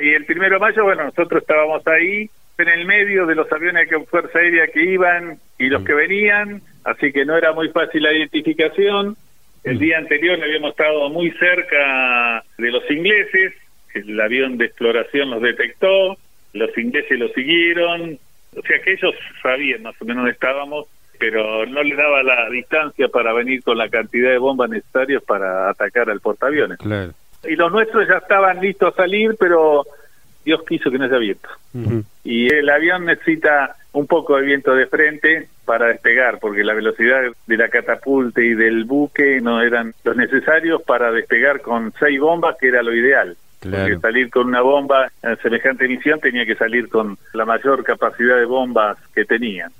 Y 0.00 0.10
el 0.10 0.24
primero 0.24 0.56
de 0.56 0.60
mayo, 0.60 0.82
bueno, 0.82 1.04
nosotros 1.04 1.42
estábamos 1.42 1.86
ahí 1.86 2.28
en 2.58 2.68
el 2.68 2.86
medio 2.86 3.26
de 3.26 3.34
los 3.34 3.50
aviones 3.52 3.88
de 3.88 4.00
Fuerza 4.06 4.38
Aérea 4.38 4.66
que 4.68 4.82
iban 4.82 5.38
y 5.58 5.68
los 5.68 5.82
mm. 5.82 5.84
que 5.84 5.94
venían, 5.94 6.62
así 6.84 7.12
que 7.12 7.24
no 7.24 7.36
era 7.36 7.52
muy 7.52 7.68
fácil 7.68 8.02
la 8.02 8.12
identificación. 8.12 9.16
El 9.62 9.78
día 9.78 9.98
anterior 9.98 10.38
habíamos 10.42 10.72
estado 10.72 11.08
muy 11.08 11.30
cerca 11.32 12.44
de 12.58 12.70
los 12.70 12.88
ingleses, 12.90 13.54
el 13.94 14.20
avión 14.20 14.58
de 14.58 14.66
exploración 14.66 15.30
los 15.30 15.40
detectó, 15.40 16.16
los 16.52 16.76
ingleses 16.76 17.18
lo 17.18 17.28
siguieron, 17.28 18.18
o 18.56 18.62
sea 18.62 18.78
que 18.80 18.92
ellos 18.92 19.14
sabían 19.42 19.82
más 19.82 19.94
o 20.00 20.04
menos 20.04 20.22
dónde 20.22 20.32
estábamos, 20.32 20.86
pero 21.18 21.66
no 21.66 21.82
les 21.82 21.96
daba 21.96 22.22
la 22.22 22.48
distancia 22.50 23.08
para 23.08 23.32
venir 23.32 23.62
con 23.62 23.78
la 23.78 23.88
cantidad 23.88 24.30
de 24.30 24.38
bombas 24.38 24.70
necesarias 24.70 25.22
para 25.22 25.70
atacar 25.70 26.10
al 26.10 26.20
portaaviones. 26.20 26.78
Y 27.46 27.56
los 27.56 27.70
nuestros 27.70 28.08
ya 28.08 28.18
estaban 28.18 28.60
listos 28.60 28.92
a 28.92 28.96
salir, 28.96 29.36
pero 29.38 29.84
Dios 30.44 30.62
quiso 30.66 30.90
que 30.90 30.98
no 30.98 31.04
haya 31.04 31.18
viento. 31.18 31.48
Y 32.24 32.52
el 32.52 32.68
avión 32.68 33.04
necesita 33.04 33.76
un 33.92 34.06
poco 34.06 34.36
de 34.36 34.42
viento 34.42 34.74
de 34.74 34.86
frente 34.86 35.48
para 35.64 35.86
despegar, 35.86 36.38
porque 36.40 36.64
la 36.64 36.74
velocidad 36.74 37.22
de 37.46 37.56
la 37.56 37.68
catapulta 37.68 38.40
y 38.40 38.54
del 38.54 38.84
buque 38.84 39.40
no 39.40 39.62
eran 39.62 39.94
los 40.04 40.16
necesarios 40.16 40.82
para 40.82 41.10
despegar 41.12 41.60
con 41.60 41.92
seis 41.98 42.20
bombas, 42.20 42.56
que 42.60 42.68
era 42.68 42.82
lo 42.82 42.94
ideal. 42.94 43.36
Porque 43.70 43.98
salir 43.98 44.30
con 44.30 44.48
una 44.48 44.60
bomba 44.60 45.10
en 45.22 45.36
semejante 45.38 45.88
misión 45.88 46.20
tenía 46.20 46.44
que 46.46 46.54
salir 46.54 46.88
con 46.88 47.18
la 47.32 47.44
mayor 47.44 47.82
capacidad 47.82 48.36
de 48.36 48.44
bombas 48.44 48.98
que 49.14 49.24
tenían. 49.24 49.70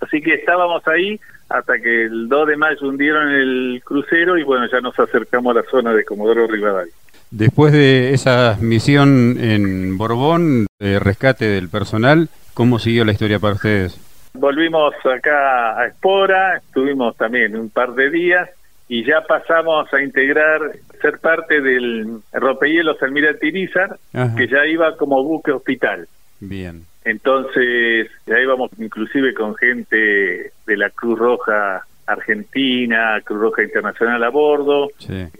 Así 0.00 0.20
que 0.20 0.34
estábamos 0.34 0.86
ahí 0.86 1.18
hasta 1.48 1.78
que 1.78 2.04
el 2.04 2.28
2 2.28 2.48
de 2.48 2.56
mayo 2.56 2.88
hundieron 2.88 3.30
el 3.30 3.82
crucero 3.84 4.36
y 4.36 4.42
bueno, 4.42 4.66
ya 4.70 4.80
nos 4.80 4.98
acercamos 4.98 5.56
a 5.56 5.60
la 5.60 5.66
zona 5.70 5.92
de 5.92 6.04
Comodoro 6.04 6.46
Rivadavia. 6.46 6.92
Después 7.30 7.72
de 7.72 8.14
esa 8.14 8.56
misión 8.60 9.36
en 9.38 9.98
Borbón, 9.98 10.66
de 10.78 10.98
rescate 10.98 11.46
del 11.46 11.68
personal, 11.68 12.28
¿cómo 12.54 12.78
siguió 12.78 13.04
la 13.04 13.12
historia 13.12 13.38
para 13.38 13.54
ustedes? 13.54 14.00
Volvimos 14.34 14.94
acá 15.04 15.78
a 15.78 15.86
Espora, 15.86 16.58
estuvimos 16.58 17.16
también 17.16 17.56
un 17.56 17.70
par 17.70 17.94
de 17.94 18.10
días 18.10 18.48
y 18.88 19.04
ya 19.04 19.22
pasamos 19.22 19.92
a 19.92 20.02
integrar, 20.02 20.60
ser 21.00 21.18
parte 21.18 21.60
del 21.60 22.20
Ropehielos 22.32 23.02
Almirante 23.02 23.46
Irizar, 23.46 23.98
que 24.36 24.48
ya 24.48 24.66
iba 24.66 24.96
como 24.96 25.22
buque 25.22 25.52
hospital. 25.52 26.08
Bien. 26.40 26.84
Entonces, 27.04 28.10
ya 28.26 28.40
íbamos 28.40 28.70
inclusive 28.78 29.34
con 29.34 29.54
gente 29.56 30.52
de 30.66 30.76
la 30.76 30.90
Cruz 30.90 31.18
Roja 31.18 31.84
Argentina, 32.08 33.20
Cruz 33.22 33.40
Roja 33.40 33.62
Internacional 33.62 34.22
a 34.24 34.30
bordo. 34.30 34.90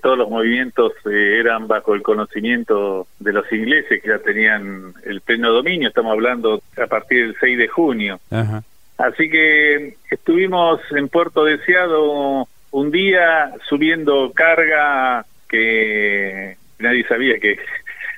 Todos 0.02 0.18
los 0.18 0.28
movimientos 0.28 0.92
eh, 1.06 1.38
eran 1.40 1.66
bajo 1.66 1.94
el 1.94 2.02
conocimiento 2.02 3.06
de 3.18 3.32
los 3.32 3.50
ingleses 3.50 4.02
que 4.02 4.08
ya 4.08 4.18
tenían 4.18 4.92
el 5.04 5.22
pleno 5.22 5.50
dominio, 5.50 5.88
estamos 5.88 6.12
hablando 6.12 6.62
a 6.76 6.86
partir 6.86 7.26
del 7.26 7.36
6 7.40 7.58
de 7.58 7.68
junio. 7.68 8.20
Así 8.98 9.30
que 9.30 9.96
estuvimos 10.10 10.80
en 10.90 11.08
Puerto 11.08 11.44
Deseado 11.44 12.46
un 12.70 12.90
día 12.90 13.52
subiendo 13.68 14.32
carga 14.32 15.24
que 15.48 16.56
nadie 16.78 17.06
sabía 17.06 17.38
que 17.38 17.58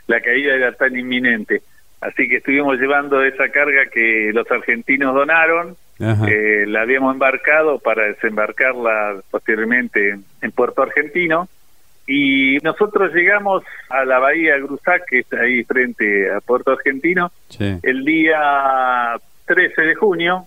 la 0.06 0.20
caída 0.20 0.54
era 0.54 0.72
tan 0.72 0.96
inminente. 0.96 1.62
Así 2.00 2.28
que 2.28 2.36
estuvimos 2.36 2.78
llevando 2.78 3.22
esa 3.22 3.48
carga 3.50 3.86
que 3.86 4.30
los 4.32 4.50
argentinos 4.50 5.14
donaron 5.14 5.76
eh, 6.00 6.64
la 6.66 6.80
habíamos 6.82 7.12
embarcado 7.12 7.78
para 7.78 8.04
desembarcarla 8.06 9.20
posteriormente 9.30 10.18
en 10.40 10.52
Puerto 10.52 10.82
Argentino. 10.82 11.48
Y 12.06 12.56
nosotros 12.62 13.12
llegamos 13.14 13.62
a 13.90 14.04
la 14.04 14.18
bahía 14.18 14.56
Grusac, 14.56 15.04
que 15.06 15.20
está 15.20 15.42
ahí 15.42 15.62
frente 15.64 16.32
a 16.32 16.40
Puerto 16.40 16.72
Argentino, 16.72 17.30
el 17.82 18.04
día 18.04 19.20
13 19.44 19.82
de 19.82 19.94
junio, 19.94 20.46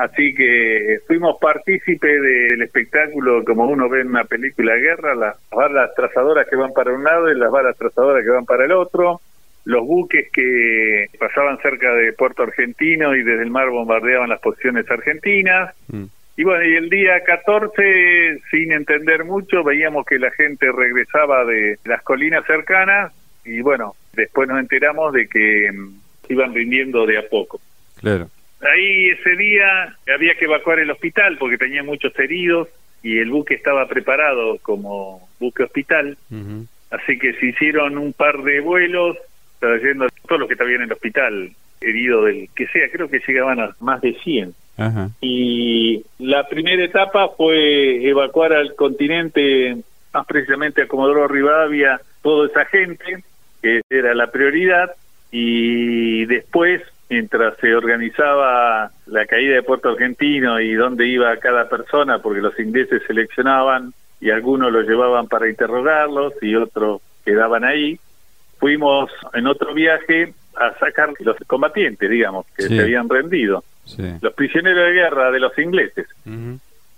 así 0.00 0.34
que 0.34 1.00
fuimos 1.06 1.36
partícipe 1.38 2.08
del 2.08 2.62
espectáculo 2.62 3.44
como 3.44 3.66
uno 3.66 3.88
ve 3.88 4.00
en 4.00 4.08
una 4.08 4.24
película 4.24 4.74
de 4.74 4.80
guerra, 4.80 5.14
las 5.14 5.36
balas 5.50 5.90
trazadoras 5.94 6.46
que 6.48 6.56
van 6.56 6.72
para 6.72 6.94
un 6.94 7.04
lado 7.04 7.30
y 7.30 7.38
las 7.38 7.50
balas 7.50 7.76
trazadoras 7.76 8.24
que 8.24 8.30
van 8.30 8.46
para 8.46 8.64
el 8.64 8.72
otro, 8.72 9.20
los 9.64 9.86
buques 9.86 10.30
que 10.32 11.06
pasaban 11.18 11.58
cerca 11.58 11.92
de 11.92 12.14
Puerto 12.14 12.42
Argentino 12.44 13.14
y 13.14 13.22
desde 13.22 13.42
el 13.42 13.50
mar 13.50 13.68
bombardeaban 13.68 14.30
las 14.30 14.40
posiciones 14.40 14.90
argentinas. 14.90 15.74
Mm. 15.88 16.04
Y 16.36 16.44
bueno, 16.44 16.64
y 16.64 16.74
el 16.76 16.88
día 16.88 17.20
14, 17.22 18.40
sin 18.50 18.72
entender 18.72 19.24
mucho, 19.24 19.62
veíamos 19.62 20.06
que 20.06 20.18
la 20.18 20.30
gente 20.30 20.72
regresaba 20.72 21.44
de 21.44 21.78
las 21.84 22.02
colinas 22.02 22.46
cercanas 22.46 23.12
y 23.44 23.60
bueno, 23.60 23.94
después 24.14 24.48
nos 24.48 24.60
enteramos 24.60 25.12
de 25.12 25.28
que 25.28 25.70
mm, 25.70 26.32
iban 26.32 26.54
rindiendo 26.54 27.04
de 27.04 27.18
a 27.18 27.28
poco. 27.28 27.60
Claro. 28.00 28.30
Ahí 28.60 29.10
ese 29.10 29.36
día 29.36 29.96
había 30.14 30.34
que 30.34 30.44
evacuar 30.44 30.80
el 30.80 30.90
hospital 30.90 31.38
porque 31.38 31.58
tenía 31.58 31.82
muchos 31.82 32.16
heridos 32.18 32.68
y 33.02 33.18
el 33.18 33.30
buque 33.30 33.54
estaba 33.54 33.86
preparado 33.88 34.58
como 34.58 35.28
buque 35.38 35.62
hospital. 35.62 36.18
Así 36.90 37.18
que 37.18 37.32
se 37.34 37.46
hicieron 37.46 37.96
un 37.96 38.12
par 38.12 38.42
de 38.42 38.60
vuelos 38.60 39.16
trayendo 39.58 40.06
a 40.06 40.08
todos 40.26 40.40
los 40.40 40.48
que 40.48 40.54
estaban 40.54 40.74
en 40.74 40.82
el 40.82 40.92
hospital, 40.92 41.50
heridos 41.80 42.26
del 42.26 42.48
que 42.54 42.66
sea, 42.68 42.90
creo 42.90 43.08
que 43.08 43.20
llegaban 43.26 43.60
a 43.60 43.76
más 43.80 44.00
de 44.00 44.14
100. 44.14 44.54
Y 45.20 46.02
la 46.18 46.48
primera 46.48 46.82
etapa 46.82 47.28
fue 47.28 48.06
evacuar 48.08 48.54
al 48.54 48.74
continente, 48.74 49.76
más 50.12 50.26
precisamente 50.26 50.82
a 50.82 50.88
Comodoro 50.88 51.28
Rivadavia, 51.28 52.00
toda 52.22 52.48
esa 52.48 52.64
gente, 52.64 53.22
que 53.62 53.82
era 53.90 54.14
la 54.14 54.30
prioridad, 54.30 54.94
y 55.30 56.24
después, 56.24 56.82
mientras 57.10 57.56
se 57.58 57.74
organizaba 57.74 58.92
la 59.06 59.26
caída 59.26 59.56
de 59.56 59.64
Puerto 59.64 59.90
Argentino 59.90 60.60
y 60.60 60.74
dónde 60.74 61.08
iba 61.08 61.36
cada 61.38 61.68
persona, 61.68 62.20
porque 62.20 62.40
los 62.40 62.58
ingleses 62.58 63.02
seleccionaban 63.06 63.92
y 64.20 64.30
algunos 64.30 64.72
los 64.72 64.86
llevaban 64.86 65.26
para 65.26 65.48
interrogarlos 65.48 66.34
y 66.40 66.54
otros 66.54 67.02
quedaban 67.24 67.64
ahí, 67.64 67.98
fuimos 68.58 69.10
en 69.34 69.48
otro 69.48 69.74
viaje 69.74 70.32
a 70.54 70.72
sacar 70.78 71.12
los 71.18 71.36
combatientes, 71.48 72.08
digamos, 72.08 72.46
que 72.56 72.64
se 72.64 72.80
habían 72.80 73.08
rendido, 73.08 73.64
los 74.20 74.32
prisioneros 74.34 74.86
de 74.86 74.92
guerra 74.92 75.30
de 75.32 75.40
los 75.40 75.58
ingleses. 75.58 76.06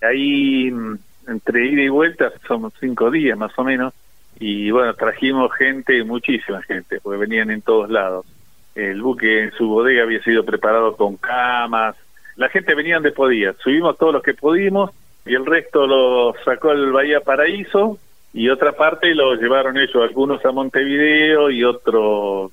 Ahí, 0.03 0.71
mm, 0.71 0.99
entre 1.29 1.67
ida 1.69 1.83
y 1.83 1.89
vuelta, 1.89 2.33
son 2.47 2.71
cinco 2.81 3.11
días 3.11 3.39
más 3.39 3.53
o 3.57 3.65
menos, 3.65 3.95
y 4.39 4.71
bueno, 4.71 4.93
trajimos 4.95 5.53
gente, 5.55 6.03
muchísima 6.05 6.61
gente, 6.63 7.01
porque 7.01 7.21
venían 7.21 7.51
en 7.51 7.63
todos 7.63 7.89
lados. 7.89 8.27
El 8.75 9.03
buque 9.03 9.45
en 9.45 9.53
su 9.53 9.69
bodega 9.69 10.03
había 10.03 10.23
sido 10.23 10.45
preparado 10.45 10.97
con 10.97 11.17
camas, 11.17 11.97
la 12.37 12.49
gente 12.49 12.75
venía 12.75 12.95
donde 12.95 13.13
podía, 13.13 13.53
subimos 13.55 13.99
todos 13.99 14.15
los 14.15 14.23
que 14.23 14.35
pudimos 14.35 14.91
y 15.27 15.35
el 15.35 15.45
resto 15.47 15.87
lo 15.87 16.35
sacó 16.45 16.73
el 16.73 16.91
Bahía 16.91 17.21
Paraíso 17.21 17.99
y 18.33 18.49
otra 18.49 18.73
parte 18.73 19.15
lo 19.15 19.35
llevaron 19.35 19.77
ellos, 19.77 19.97
algunos 19.97 20.45
a 20.45 20.53
Montevideo 20.53 21.51
y 21.51 21.65
otros, 21.65 22.51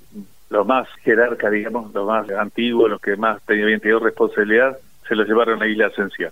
los 0.50 0.68
más 0.68 0.88
jerarcas, 1.04 1.52
digamos, 1.52 1.94
los 1.94 2.06
más 2.06 2.30
antiguos, 2.32 2.90
los 2.90 3.02
que 3.02 3.16
más 3.16 3.42
tenían 3.46 3.80
tenido 3.80 4.00
responsabilidad, 4.00 4.78
se 5.08 5.16
los 5.16 5.28
llevaron 5.28 5.62
a 5.62 5.68
Isla 5.68 5.88
Ascensión. 5.88 6.32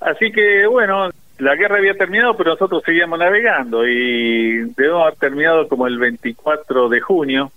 Así 0.00 0.30
que, 0.30 0.66
bueno, 0.66 1.10
la 1.38 1.56
guerra 1.56 1.78
había 1.78 1.94
terminado, 1.94 2.36
pero 2.36 2.52
nosotros 2.52 2.82
seguíamos 2.84 3.18
navegando 3.18 3.86
y 3.86 4.72
debemos 4.76 5.02
haber 5.02 5.16
terminado 5.16 5.68
como 5.68 5.86
el 5.86 5.98
24 5.98 6.88
de 6.88 7.00
junio, 7.00 7.50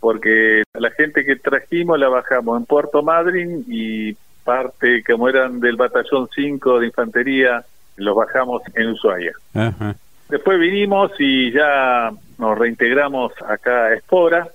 porque 0.00 0.62
la 0.74 0.90
gente 0.90 1.24
que 1.24 1.36
trajimos 1.36 1.98
la 1.98 2.08
bajamos 2.08 2.58
en 2.58 2.66
Puerto 2.66 3.02
Madryn 3.02 3.64
y 3.68 4.14
parte, 4.44 5.02
como 5.04 5.28
eran 5.28 5.60
del 5.60 5.76
batallón 5.76 6.28
5 6.34 6.80
de 6.80 6.86
infantería, 6.86 7.64
los 7.96 8.14
bajamos 8.14 8.62
en 8.74 8.88
Ushuaia. 8.88 9.32
Ajá. 9.54 9.96
Después 10.28 10.58
vinimos 10.58 11.12
y 11.18 11.52
ya 11.52 12.10
nos 12.38 12.58
reintegramos 12.58 13.32
acá 13.46 13.86
a 13.86 13.94
Espora. 13.94 14.48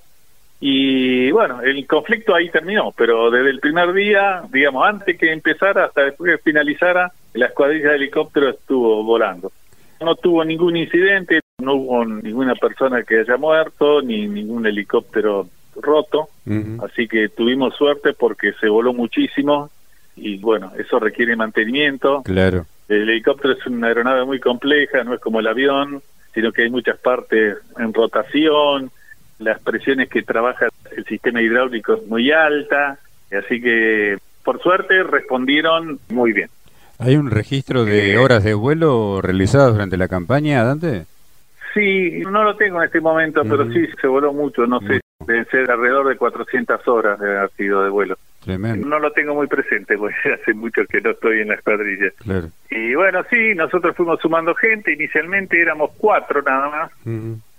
Y 0.59 1.31
bueno, 1.31 1.61
el 1.61 1.87
conflicto 1.87 2.35
ahí 2.35 2.49
terminó, 2.49 2.91
pero 2.95 3.31
desde 3.31 3.49
el 3.49 3.59
primer 3.59 3.93
día, 3.93 4.43
digamos, 4.51 4.87
antes 4.87 5.17
que 5.17 5.31
empezara 5.31 5.85
hasta 5.85 6.03
después 6.03 6.37
que 6.37 6.43
finalizara, 6.43 7.11
la 7.33 7.47
escuadrilla 7.47 7.89
de 7.89 7.95
helicóptero 7.95 8.49
estuvo 8.49 9.03
volando. 9.03 9.51
No 9.99 10.15
tuvo 10.15 10.45
ningún 10.45 10.77
incidente, 10.77 11.40
no 11.61 11.75
hubo 11.75 12.05
ninguna 12.05 12.55
persona 12.55 13.03
que 13.03 13.19
haya 13.19 13.37
muerto, 13.37 14.01
ni 14.01 14.27
ningún 14.27 14.65
helicóptero 14.65 15.47
roto, 15.75 16.29
así 16.83 17.07
que 17.07 17.29
tuvimos 17.29 17.75
suerte 17.75 18.13
porque 18.13 18.53
se 18.59 18.67
voló 18.67 18.93
muchísimo 18.93 19.69
y 20.15 20.37
bueno, 20.37 20.73
eso 20.77 20.99
requiere 20.99 21.35
mantenimiento. 21.35 22.21
Claro. 22.23 22.65
El 22.89 23.09
helicóptero 23.09 23.53
es 23.53 23.65
una 23.65 23.87
aeronave 23.87 24.25
muy 24.25 24.39
compleja, 24.39 25.03
no 25.03 25.13
es 25.13 25.21
como 25.21 25.39
el 25.39 25.47
avión, 25.47 26.01
sino 26.33 26.51
que 26.51 26.63
hay 26.63 26.69
muchas 26.69 26.97
partes 26.97 27.57
en 27.77 27.93
rotación, 27.93 28.91
las 29.39 29.59
presiones 29.61 30.09
que 30.09 30.23
trabaja 30.23 30.67
el 30.95 31.05
sistema 31.05 31.41
hidráulico 31.41 31.93
es 31.93 32.07
muy 32.07 32.31
alta, 32.31 32.99
así 33.31 33.61
que 33.61 34.17
por 34.43 34.61
suerte 34.61 35.03
respondieron 35.03 35.99
muy 36.09 36.33
bien. 36.33 36.49
¿Hay 36.99 37.15
un 37.15 37.31
registro 37.31 37.83
de 37.83 38.13
eh, 38.13 38.17
horas 38.17 38.43
de 38.43 38.53
vuelo 38.53 39.21
realizadas 39.21 39.71
durante 39.73 39.97
la 39.97 40.07
campaña, 40.07 40.63
Dante? 40.63 41.05
Sí, 41.73 42.21
no 42.29 42.43
lo 42.43 42.55
tengo 42.55 42.79
en 42.79 42.85
este 42.85 42.99
momento, 42.99 43.43
pero 43.43 43.71
sí 43.71 43.87
se 43.99 44.07
voló 44.07 44.33
mucho, 44.33 44.65
no 44.67 44.79
sé, 44.81 44.99
deben 45.25 45.45
ser 45.45 45.71
alrededor 45.71 46.07
de 46.09 46.17
400 46.17 46.87
horas 46.87 47.19
de 47.19 47.37
haber 47.37 47.51
sido 47.51 47.83
de 47.83 47.89
vuelo. 47.89 48.17
No 48.45 48.99
lo 48.99 49.11
tengo 49.11 49.35
muy 49.35 49.47
presente, 49.47 49.97
porque 49.97 50.33
hace 50.33 50.53
mucho 50.53 50.81
que 50.85 51.01
no 51.01 51.11
estoy 51.11 51.41
en 51.41 51.49
la 51.49 51.55
escuadrilla. 51.55 52.11
Y 52.69 52.95
bueno, 52.95 53.23
sí, 53.29 53.53
nosotros 53.55 53.95
fuimos 53.95 54.19
sumando 54.19 54.53
gente, 54.55 54.93
inicialmente 54.93 55.61
éramos 55.61 55.91
cuatro 55.97 56.41
nada 56.41 56.69
más. 56.69 56.91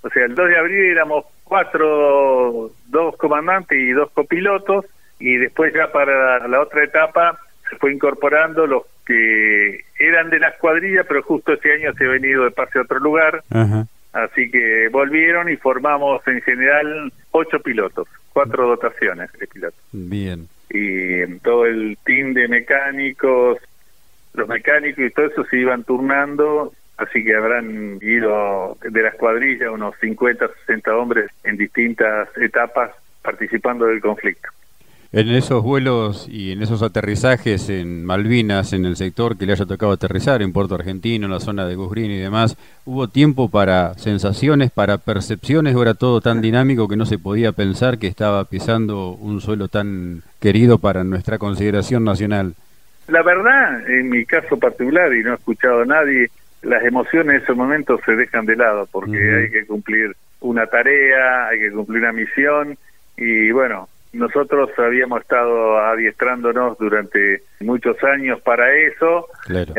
O 0.03 0.11
sea, 0.11 0.25
el 0.25 0.35
2 0.35 0.49
de 0.49 0.59
abril 0.59 0.85
éramos 0.91 1.25
cuatro, 1.45 2.71
dos 2.89 3.17
comandantes 3.17 3.79
y 3.79 3.93
dos 3.93 4.11
copilotos, 4.11 4.85
y 5.21 5.37
después 5.37 5.73
ya 5.73 5.93
para 5.93 6.47
la 6.49 6.61
otra 6.61 6.83
etapa 6.85 7.39
se 7.71 7.77
fue 7.77 7.93
incorporando 7.93 8.67
los 8.67 8.83
que 9.07 9.81
eran 9.99 10.31
de 10.31 10.39
la 10.39 10.49
escuadrilla, 10.49 11.05
pero 11.05 11.23
justo 11.23 11.53
ese 11.53 11.73
año 11.73 11.93
se 11.95 12.05
ha 12.05 12.09
venido 12.09 12.45
de 12.45 12.51
pase 12.51 12.79
a 12.79 12.83
otro 12.83 12.99
lugar. 12.99 13.43
Así 14.13 14.51
que 14.51 14.89
volvieron 14.91 15.49
y 15.49 15.57
formamos 15.57 16.27
en 16.27 16.43
general 16.43 17.13
ocho 17.31 17.61
pilotos, 17.61 18.09
cuatro 18.33 18.67
dotaciones 18.67 19.33
de 19.33 19.47
pilotos. 19.47 19.81
Bien 19.93 20.49
y 20.73 21.39
todo 21.39 21.67
el 21.67 21.99
team 22.05 22.33
de 22.33 22.49
mecánicos, 22.49 23.59
los 24.33 24.49
mecánicos 24.49 25.05
y 25.05 25.11
todo 25.11 25.27
eso 25.27 25.45
se 25.45 25.59
iban 25.59 25.85
turnando, 25.85 26.73
así 26.97 27.23
que 27.23 27.37
habrán 27.37 27.99
ido 28.01 28.79
de 28.83 29.03
la 29.03 29.09
escuadrilla 29.09 29.71
unos 29.71 29.95
50, 30.01 30.49
60 30.67 30.97
hombres 30.97 31.31
en 31.45 31.57
distintas 31.59 32.29
etapas 32.39 32.93
participando 33.23 33.87
del 33.87 34.01
conflicto. 34.01 34.49
En 35.15 35.29
esos 35.29 35.63
vuelos 35.63 36.27
y 36.27 36.53
en 36.53 36.63
esos 36.63 36.83
aterrizajes 36.83 37.69
en 37.69 38.03
Malvinas, 38.07 38.73
en 38.73 38.87
el 38.87 38.97
sector 38.97 39.37
que 39.37 39.45
le 39.45 39.53
haya 39.53 39.67
tocado 39.67 39.93
aterrizar, 39.93 40.41
en 40.41 40.55
Puerto 40.55 40.75
Argentino, 40.75 41.27
en 41.27 41.33
la 41.33 41.39
zona 41.39 41.67
de 41.67 41.75
Gusgrín 41.75 42.11
y 42.11 42.19
demás, 42.19 42.57
¿hubo 42.87 43.09
tiempo 43.09 43.51
para 43.51 43.93
sensaciones, 43.99 44.71
para 44.71 44.97
percepciones 44.97 45.75
o 45.75 45.83
era 45.83 45.93
todo 45.93 46.23
tan 46.23 46.41
dinámico 46.41 46.89
que 46.89 46.97
no 46.97 47.05
se 47.05 47.19
podía 47.19 47.53
pensar 47.53 47.99
que 47.99 48.07
estaba 48.07 48.43
pisando 48.47 49.11
un 49.11 49.43
suelo 49.43 49.69
tan 49.69 50.23
querido 50.41 50.79
para 50.79 51.05
nuestra 51.05 51.37
consideración 51.37 52.05
nacional? 52.05 52.55
La 53.09 53.23
verdad, 53.23 53.87
en 53.91 54.09
mi 54.09 54.25
caso 54.25 54.59
particular, 54.59 55.13
y 55.13 55.23
no 55.23 55.33
he 55.33 55.35
escuchado 55.35 55.83
a 55.83 55.85
nadie, 55.85 56.31
las 56.63 56.83
emociones 56.85 57.37
en 57.37 57.43
ese 57.43 57.53
momento 57.53 58.01
se 58.07 58.17
dejan 58.17 58.47
de 58.47 58.57
lado 58.57 58.89
porque 58.91 59.43
hay 59.43 59.51
que 59.51 59.67
cumplir 59.67 60.17
una 60.41 60.67
tarea, 60.69 61.49
hay 61.49 61.59
que 61.59 61.71
cumplir 61.71 62.01
una 62.01 62.13
misión 62.13 62.79
y 63.19 63.51
bueno, 63.51 63.89
nosotros 64.13 64.71
habíamos 64.79 65.23
estado 65.23 65.79
adiestrándonos 65.79 66.77
durante 66.79 67.43
muchos 67.61 68.03
años 68.05 68.41
para 68.43 68.75
eso, 68.75 69.27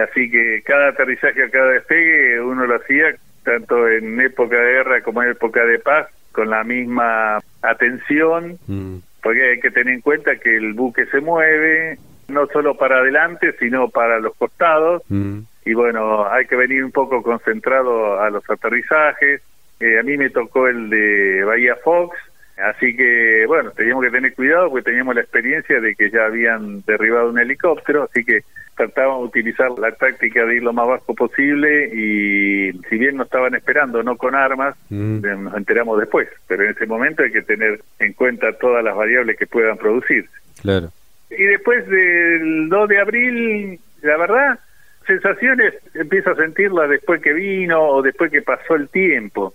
así 0.01 0.29
que 0.31 0.61
cada 0.65 0.89
aterrizaje, 0.89 1.49
cada 1.51 1.71
despegue, 1.71 2.41
uno 2.41 2.65
lo 2.65 2.75
hacía 2.75 3.15
tanto 3.43 3.87
en 3.87 4.19
época 4.21 4.57
de 4.57 4.71
guerra 4.71 5.01
como 5.01 5.21
en 5.21 5.31
época 5.31 5.63
de 5.65 5.79
paz, 5.79 6.07
con 6.31 6.49
la 6.49 6.63
misma 6.63 7.39
atención, 7.61 8.57
mm. 8.67 8.97
porque 9.21 9.51
hay 9.51 9.59
que 9.59 9.71
tener 9.71 9.93
en 9.93 10.01
cuenta 10.01 10.35
que 10.37 10.57
el 10.57 10.73
buque 10.73 11.05
se 11.05 11.21
mueve, 11.21 11.99
no 12.27 12.47
solo 12.47 12.75
para 12.75 12.97
adelante, 12.97 13.53
sino 13.59 13.89
para 13.89 14.19
los 14.19 14.35
costados, 14.35 15.03
mm. 15.09 15.39
y 15.65 15.73
bueno, 15.73 16.27
hay 16.27 16.47
que 16.47 16.55
venir 16.55 16.83
un 16.83 16.91
poco 16.91 17.21
concentrado 17.21 18.19
a 18.19 18.29
los 18.31 18.49
aterrizajes. 18.49 19.41
Eh, 19.79 19.99
a 19.99 20.03
mí 20.03 20.17
me 20.17 20.29
tocó 20.29 20.67
el 20.67 20.89
de 20.89 21.43
Bahía 21.43 21.75
Fox, 21.83 22.17
Así 22.57 22.95
que, 22.95 23.45
bueno, 23.47 23.71
teníamos 23.71 24.03
que 24.03 24.11
tener 24.11 24.33
cuidado 24.33 24.69
porque 24.69 24.91
teníamos 24.91 25.15
la 25.15 25.21
experiencia 25.21 25.79
de 25.79 25.95
que 25.95 26.11
ya 26.11 26.25
habían 26.25 26.81
derribado 26.85 27.29
un 27.29 27.39
helicóptero, 27.39 28.03
así 28.03 28.23
que 28.23 28.43
tratábamos 28.75 29.21
de 29.21 29.27
utilizar 29.27 29.71
la 29.79 29.91
táctica 29.91 30.45
de 30.45 30.57
ir 30.57 30.63
lo 30.63 30.73
más 30.73 30.87
bajo 30.87 31.13
posible 31.13 31.89
y 31.93 32.71
si 32.89 32.97
bien 32.97 33.17
nos 33.17 33.25
estaban 33.25 33.55
esperando, 33.55 34.03
no 34.03 34.17
con 34.17 34.35
armas, 34.35 34.75
mm. 34.89 35.25
eh, 35.25 35.35
nos 35.35 35.55
enteramos 35.55 35.99
después, 35.99 36.27
pero 36.47 36.63
en 36.63 36.71
ese 36.71 36.85
momento 36.85 37.23
hay 37.23 37.31
que 37.31 37.41
tener 37.41 37.81
en 37.99 38.13
cuenta 38.13 38.53
todas 38.53 38.83
las 38.83 38.95
variables 38.95 39.37
que 39.37 39.47
puedan 39.47 39.77
producirse. 39.77 40.31
Claro. 40.61 40.91
Y 41.29 41.43
después 41.43 41.87
del 41.87 42.69
2 42.69 42.89
de 42.89 42.99
abril, 42.99 43.79
la 44.03 44.17
verdad, 44.17 44.59
sensaciones 45.07 45.73
empiezo 45.93 46.31
a 46.31 46.35
sentirlas 46.35 46.89
después 46.89 47.21
que 47.21 47.33
vino 47.33 47.81
o 47.81 48.01
después 48.01 48.31
que 48.31 48.41
pasó 48.41 48.75
el 48.75 48.89
tiempo. 48.89 49.53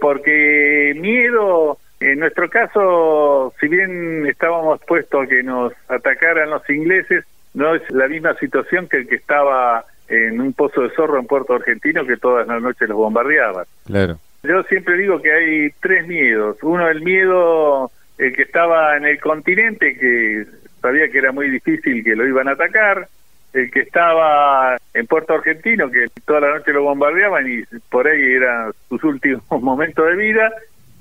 Porque 0.00 0.96
miedo, 0.96 1.78
en 2.00 2.18
nuestro 2.18 2.48
caso, 2.50 3.54
si 3.60 3.68
bien 3.68 4.26
estábamos 4.26 4.80
puestos 4.86 5.24
a 5.24 5.26
que 5.26 5.42
nos 5.42 5.72
atacaran 5.88 6.50
los 6.50 6.68
ingleses, 6.68 7.24
no 7.54 7.74
es 7.74 7.82
la 7.90 8.08
misma 8.08 8.34
situación 8.34 8.88
que 8.88 8.98
el 8.98 9.08
que 9.08 9.14
estaba 9.16 9.84
en 10.08 10.40
un 10.40 10.52
pozo 10.52 10.82
de 10.82 10.90
zorro 10.90 11.18
en 11.18 11.26
Puerto 11.26 11.54
Argentino 11.54 12.06
que 12.06 12.16
todas 12.16 12.46
las 12.46 12.60
noches 12.60 12.88
los 12.88 12.98
bombardeaban. 12.98 13.64
Claro. 13.86 14.18
Yo 14.42 14.62
siempre 14.64 14.98
digo 14.98 15.22
que 15.22 15.32
hay 15.32 15.70
tres 15.80 16.06
miedos. 16.06 16.58
Uno, 16.62 16.88
el 16.88 17.00
miedo, 17.00 17.90
el 18.18 18.36
que 18.36 18.42
estaba 18.42 18.96
en 18.96 19.06
el 19.06 19.18
continente, 19.18 19.96
que 19.96 20.44
sabía 20.82 21.08
que 21.08 21.18
era 21.18 21.32
muy 21.32 21.48
difícil 21.48 22.04
que 22.04 22.14
lo 22.14 22.26
iban 22.26 22.48
a 22.48 22.52
atacar. 22.52 23.08
El 23.54 23.70
que 23.70 23.80
estaba 23.80 24.76
en 24.92 25.06
Puerto 25.06 25.34
Argentino, 25.34 25.90
que 25.90 26.06
toda 26.26 26.40
la 26.40 26.54
noche 26.58 26.72
lo 26.72 26.82
bombardeaban 26.82 27.48
y 27.48 27.62
por 27.88 28.06
ahí 28.06 28.20
eran 28.34 28.72
sus 28.88 29.02
últimos 29.04 29.44
momentos 29.62 30.06
de 30.06 30.16
vida. 30.16 30.52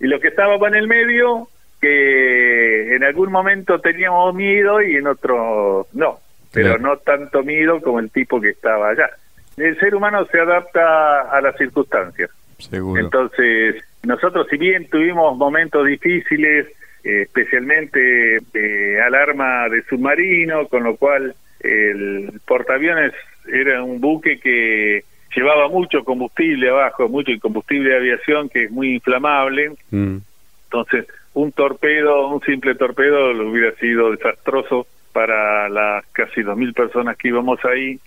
Y 0.04 0.08
lo 0.08 0.20
que 0.20 0.28
estaba 0.28 0.56
en 0.68 0.76
el 0.76 0.88
medio, 0.88 1.48
que 1.82 2.96
en 2.96 3.04
algún 3.04 3.32
momento 3.32 3.80
teníamos 3.80 4.36
miedo 4.36 4.82
y 4.82 4.98
en 4.98 5.08
otro 5.08 5.88
no 5.94 6.20
pero 6.54 6.78
no 6.78 6.98
tanto 6.98 7.44
miedo 7.44 7.82
como 7.82 8.00
el 8.00 8.12
tipo 8.12 8.40
que 8.40 8.50
estaba 8.50 8.90
allá. 8.90 9.10
El 9.58 9.78
ser 9.80 9.96
humano 9.96 10.26
se 10.32 10.40
adapta 10.40 11.22
a 11.22 11.42
las 11.42 11.58
circunstancias. 11.58 12.30
Seguro. 12.60 13.02
Entonces, 13.02 13.84
nosotros 14.04 14.48
si 14.50 14.58
bien 14.58 14.88
tuvimos 14.88 15.36
momentos 15.36 15.86
difíciles, 15.88 16.68
eh, 17.04 17.24
especialmente 17.24 18.38
de 18.54 19.02
alarma 19.02 19.68
de 19.68 19.82
submarino, 19.84 20.68
con 20.68 20.84
lo 20.84 20.96
cual 20.96 21.36
el 21.60 22.40
portaaviones 22.46 23.14
era 23.52 23.84
un 23.84 24.00
buque 24.00 24.40
que 24.40 25.04
llevaba 25.36 25.68
mucho 25.68 26.04
combustible 26.04 26.70
abajo, 26.70 27.08
mucho 27.10 27.32
combustible 27.42 27.90
de 27.90 27.98
aviación 27.98 28.50
que 28.50 28.66
es 28.66 28.72
muy 28.72 28.96
inflamable. 28.96 29.72
Mm. 29.92 30.18
Entonces, 30.66 31.08
un 31.34 31.52
torpedo, 31.52 32.28
un 32.28 32.42
simple 32.42 32.76
torpedo, 32.76 33.34
lo 33.34 33.50
hubiera 33.50 33.76
sido 33.76 34.12
desastroso 34.12 34.88
para 35.12 35.70
las 35.70 36.06
casi 36.08 36.42
2.000 36.42 36.74
personas 36.74 37.18
que 37.18 37.28
íbamos 37.28 37.64
ahí 37.66 38.00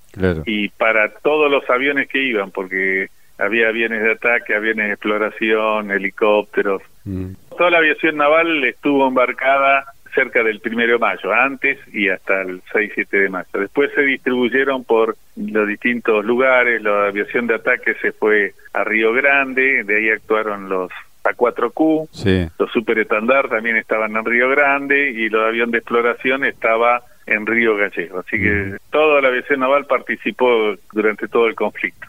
y 0.45 0.69
para 0.71 1.11
todos 1.11 1.51
los 1.51 1.69
aviones 1.71 2.09
que 2.09 2.23
iban, 2.23 2.51
porque 2.51 3.09
había 3.39 3.69
aviones 3.69 4.03
de 4.03 4.13
ataque, 4.13 4.55
aviones 4.55 4.87
de 4.87 4.93
exploración, 4.95 5.91
helicópteros. 5.91 6.83
Mm. 7.05 7.33
Toda 7.57 7.71
la 7.71 7.79
aviación 7.79 8.17
naval 8.17 8.65
estuvo 8.65 9.07
embarcada 9.07 9.85
cerca 10.17 10.43
del 10.43 10.61
primero 10.61 10.95
de 10.95 10.99
mayo, 10.99 11.33
antes 11.33 11.79
y 11.93 12.09
hasta 12.09 12.43
el 12.43 12.63
6-7 12.73 13.09
de 13.09 13.29
mayo. 13.29 13.49
Después 13.53 13.93
se 13.95 14.03
distribuyeron 14.03 14.83
por 14.83 15.17
los 15.37 15.69
distintos 15.69 16.25
lugares, 16.25 16.83
la 16.83 17.07
aviación 17.09 17.47
de 17.47 17.55
ataque 17.55 17.95
se 18.01 18.13
fue 18.13 18.55
a 18.73 18.83
Río 18.83 19.13
Grande, 19.13 19.85
de 19.85 19.97
ahí 19.97 20.11
actuaron 20.11 20.69
los 20.69 20.91
a4Q, 21.23 22.09
sí. 22.13 22.49
los 22.59 22.71
superestandar 22.73 23.49
también 23.49 23.77
estaban 23.77 24.17
en 24.17 24.25
Río 24.25 24.49
Grande 24.49 25.11
y 25.11 25.29
los 25.29 25.43
avión 25.45 25.71
de 25.71 25.79
exploración 25.79 26.45
estaba 26.45 27.03
en 27.27 27.47
Río 27.47 27.77
Gallego. 27.77 28.21
Así 28.21 28.41
que 28.41 28.51
mm. 28.51 28.77
toda 28.91 29.21
la 29.21 29.29
aviación 29.29 29.61
naval 29.61 29.85
participó 29.87 30.75
durante 30.93 31.29
todo 31.29 31.47
el 31.47 31.55
conflicto. 31.55 32.07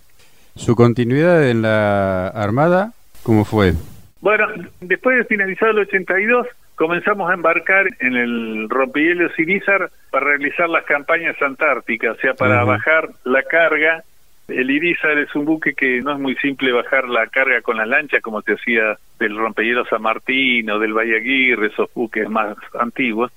¿Su 0.55 0.75
continuidad 0.75 1.49
en 1.49 1.61
la 1.61 2.29
Armada 2.29 2.93
cómo 3.23 3.43
fue? 3.43 3.73
Bueno, 4.21 4.47
después 4.81 5.17
de 5.17 5.25
finalizado 5.25 5.71
el 5.71 5.79
82, 5.79 6.47
comenzamos 6.77 7.29
a 7.29 7.33
embarcar 7.33 7.87
en 7.99 8.15
el 8.15 8.69
rompehielos 8.69 9.37
Irizar 9.37 9.89
para 10.09 10.27
realizar 10.27 10.69
las 10.69 10.85
campañas 10.85 11.35
antárticas, 11.41 12.15
o 12.17 12.21
sea, 12.21 12.33
para 12.33 12.63
bajar 12.63 13.09
la 13.25 13.43
carga 13.43 14.03
el 14.47 14.71
Irizar 14.71 15.17
es 15.17 15.35
un 15.35 15.45
buque 15.45 15.73
que 15.73 16.01
no 16.01 16.13
es 16.13 16.19
muy 16.19 16.35
simple 16.35 16.71
bajar 16.71 17.09
la 17.09 17.27
carga 17.27 17.61
con 17.61 17.77
la 17.77 17.85
lancha 17.85 18.21
como 18.21 18.41
se 18.41 18.53
hacía 18.53 18.97
del 19.19 19.35
rompehielos 19.35 19.89
San 19.89 20.01
Martín 20.01 20.69
o 20.69 20.79
del 20.79 20.93
Valle 20.93 21.17
Aguirre, 21.17 21.67
esos 21.67 21.93
buques 21.93 22.29
más 22.29 22.55
antiguos. 22.79 23.31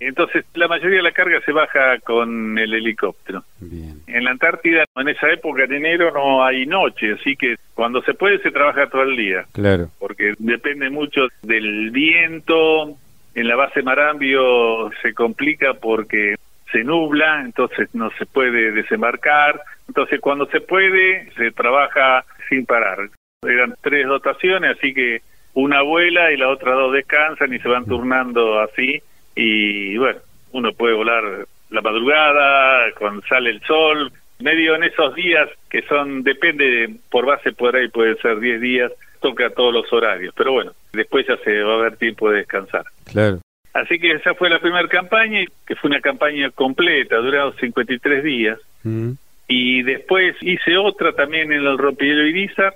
Entonces, 0.00 0.44
la 0.54 0.66
mayoría 0.66 0.96
de 0.96 1.02
la 1.04 1.12
carga 1.12 1.40
se 1.46 1.52
baja 1.52 1.98
con 2.00 2.58
el 2.58 2.74
helicóptero. 2.74 3.44
En 3.60 4.24
la 4.24 4.32
Antártida, 4.32 4.84
en 4.96 5.08
esa 5.08 5.30
época 5.30 5.66
de 5.66 5.76
enero, 5.76 6.10
no 6.12 6.44
hay 6.44 6.66
noche, 6.66 7.12
así 7.12 7.36
que 7.36 7.56
cuando 7.74 8.02
se 8.02 8.14
puede 8.14 8.38
se 8.38 8.50
trabaja 8.50 8.88
todo 8.88 9.02
el 9.02 9.16
día. 9.16 9.46
Claro. 9.52 9.88
Porque 9.98 10.34
depende 10.38 10.90
mucho 10.90 11.28
del 11.42 11.90
viento. 11.90 12.96
En 13.34 13.48
la 13.48 13.56
base 13.56 13.82
Marambio 13.82 14.90
se 15.02 15.12
complica 15.12 15.74
porque 15.74 16.36
se 16.70 16.84
nubla, 16.84 17.42
entonces 17.42 17.88
no 17.94 18.10
se 18.18 18.26
puede 18.26 18.72
desembarcar. 18.72 19.60
Entonces 19.88 20.20
cuando 20.20 20.46
se 20.46 20.60
puede, 20.60 21.30
se 21.36 21.50
trabaja 21.50 22.24
sin 22.48 22.64
parar. 22.64 23.10
Eran 23.42 23.74
tres 23.80 24.06
dotaciones, 24.06 24.76
así 24.76 24.94
que 24.94 25.22
una 25.54 25.82
vuela 25.82 26.32
y 26.32 26.36
la 26.36 26.48
otra 26.48 26.72
dos 26.72 26.92
descansan 26.92 27.52
y 27.52 27.58
se 27.58 27.68
van 27.68 27.84
turnando 27.84 28.60
así. 28.60 29.02
Y 29.34 29.96
bueno, 29.98 30.20
uno 30.52 30.72
puede 30.72 30.94
volar 30.94 31.46
la 31.70 31.80
madrugada, 31.82 32.92
cuando 32.98 33.22
sale 33.26 33.50
el 33.50 33.60
sol, 33.62 34.12
medio 34.38 34.74
en 34.74 34.84
esos 34.84 35.14
días 35.14 35.48
que 35.70 35.82
son, 35.82 36.22
depende, 36.22 36.96
por 37.10 37.26
base 37.26 37.52
por 37.52 37.76
ahí 37.76 37.88
puede 37.88 38.16
ser 38.16 38.40
10 38.40 38.60
días, 38.60 38.92
toca 39.20 39.50
todos 39.50 39.72
los 39.72 39.92
horarios. 39.92 40.34
Pero 40.36 40.52
bueno, 40.52 40.72
después 40.92 41.26
ya 41.26 41.36
se 41.38 41.62
va 41.62 41.74
a 41.74 41.78
haber 41.78 41.96
tiempo 41.96 42.30
de 42.30 42.38
descansar. 42.38 42.84
Claro. 43.10 43.40
Así 43.72 43.98
que 43.98 44.12
esa 44.12 44.34
fue 44.34 44.48
la 44.48 44.60
primera 44.60 44.86
campaña, 44.88 45.44
que 45.66 45.74
fue 45.74 45.90
una 45.90 46.00
campaña 46.00 46.50
completa, 46.50 47.16
durado 47.16 47.52
53 47.54 48.22
días. 48.22 48.58
Mm. 48.84 49.12
Y 49.48 49.82
después 49.82 50.36
hice 50.40 50.76
otra 50.76 51.12
también 51.12 51.52
en 51.52 51.66
el 51.66 51.78
rompehielos 51.78 52.28
Irizar. 52.28 52.74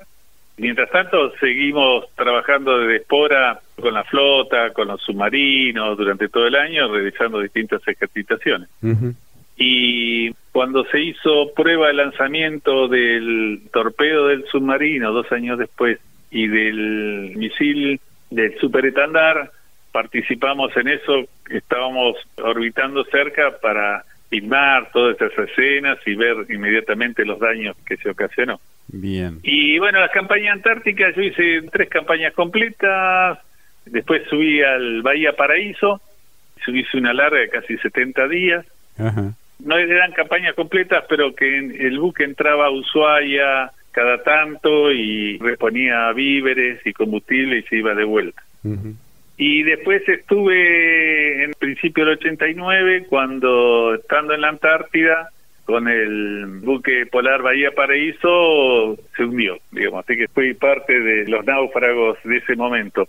Mientras 0.57 0.90
tanto, 0.90 1.33
seguimos 1.38 2.07
trabajando 2.16 2.79
de 2.79 2.97
espora 2.97 3.61
con 3.81 3.94
la 3.94 4.03
flota, 4.03 4.73
con 4.73 4.88
los 4.88 5.01
submarinos 5.03 5.97
durante 5.97 6.29
todo 6.29 6.49
el 6.49 6.57
año, 6.57 6.92
realizando 6.92 7.38
distintas 7.40 7.87
ejercitaciones. 7.87 8.68
Y 9.59 10.31
cuando 10.53 10.85
se 10.87 11.01
hizo 11.01 11.53
prueba 11.55 11.88
de 11.88 11.94
lanzamiento 11.94 12.88
del 12.88 13.62
torpedo 13.73 14.29
del 14.29 14.44
submarino 14.47 15.12
dos 15.12 15.31
años 15.33 15.59
después 15.59 15.99
y 16.31 16.47
del 16.47 17.33
misil 17.37 18.01
del 18.31 18.59
superetandar, 18.61 19.51
participamos 19.90 20.77
en 20.77 20.88
eso, 20.88 21.25
estábamos 21.51 22.16
orbitando 22.37 23.05
cerca 23.05 23.59
para 23.61 24.05
filmar 24.31 24.90
todas 24.92 25.16
esas 25.16 25.49
escenas 25.49 25.99
y 26.07 26.14
ver 26.14 26.37
inmediatamente 26.51 27.25
los 27.25 27.38
daños 27.40 27.77
que 27.87 27.97
se 27.97 28.11
ocasionó. 28.11 28.61
Bien. 28.88 29.40
Y 29.42 29.79
bueno, 29.79 30.01
la 30.01 30.11
campaña 30.11 30.53
antártica, 30.53 31.11
yo 31.14 31.23
hice 31.23 31.62
tres 31.73 31.88
campañas 31.88 32.33
completas, 32.35 33.38
después 33.87 34.23
subí 34.29 34.62
al 34.62 35.03
Bahía 35.03 35.33
Paraíso, 35.33 36.01
subí 36.64 36.85
una 36.94 37.12
larga 37.12 37.40
de 37.40 37.49
casi 37.49 37.77
70 37.79 38.29
días. 38.29 38.66
No 39.64 39.77
eran 39.77 40.12
campañas 40.12 40.55
completas, 40.55 41.05
pero 41.09 41.35
que 41.35 41.59
el 41.59 41.99
buque 41.99 42.25
entraba 42.25 42.66
a 42.66 42.71
Ushuaia 42.71 43.73
cada 43.90 44.23
tanto 44.23 44.92
y 44.92 45.38
reponía 45.38 46.12
víveres 46.12 46.81
y 46.87 46.92
combustible 46.92 47.59
y 47.59 47.62
se 47.62 47.77
iba 47.77 47.94
de 47.94 48.05
vuelta. 48.05 48.42
Y 49.37 49.62
después 49.62 50.09
estuve 50.09 51.44
en 51.44 51.53
principio 51.53 52.05
del 52.05 52.18
89, 52.18 53.07
cuando 53.09 53.94
estando 53.94 54.35
en 54.35 54.40
la 54.40 54.49
Antártida, 54.49 55.31
con 55.64 55.87
el 55.87 56.47
buque 56.62 57.07
polar 57.07 57.42
Bahía 57.42 57.73
Paraíso, 57.73 58.97
se 59.16 59.25
hundió, 59.25 59.59
digamos. 59.71 60.05
Así 60.05 60.16
que 60.16 60.29
fui 60.29 60.55
parte 60.55 60.99
de 60.99 61.29
los 61.29 61.44
náufragos 61.44 62.18
de 62.25 62.38
ese 62.38 62.57
momento. 62.57 63.09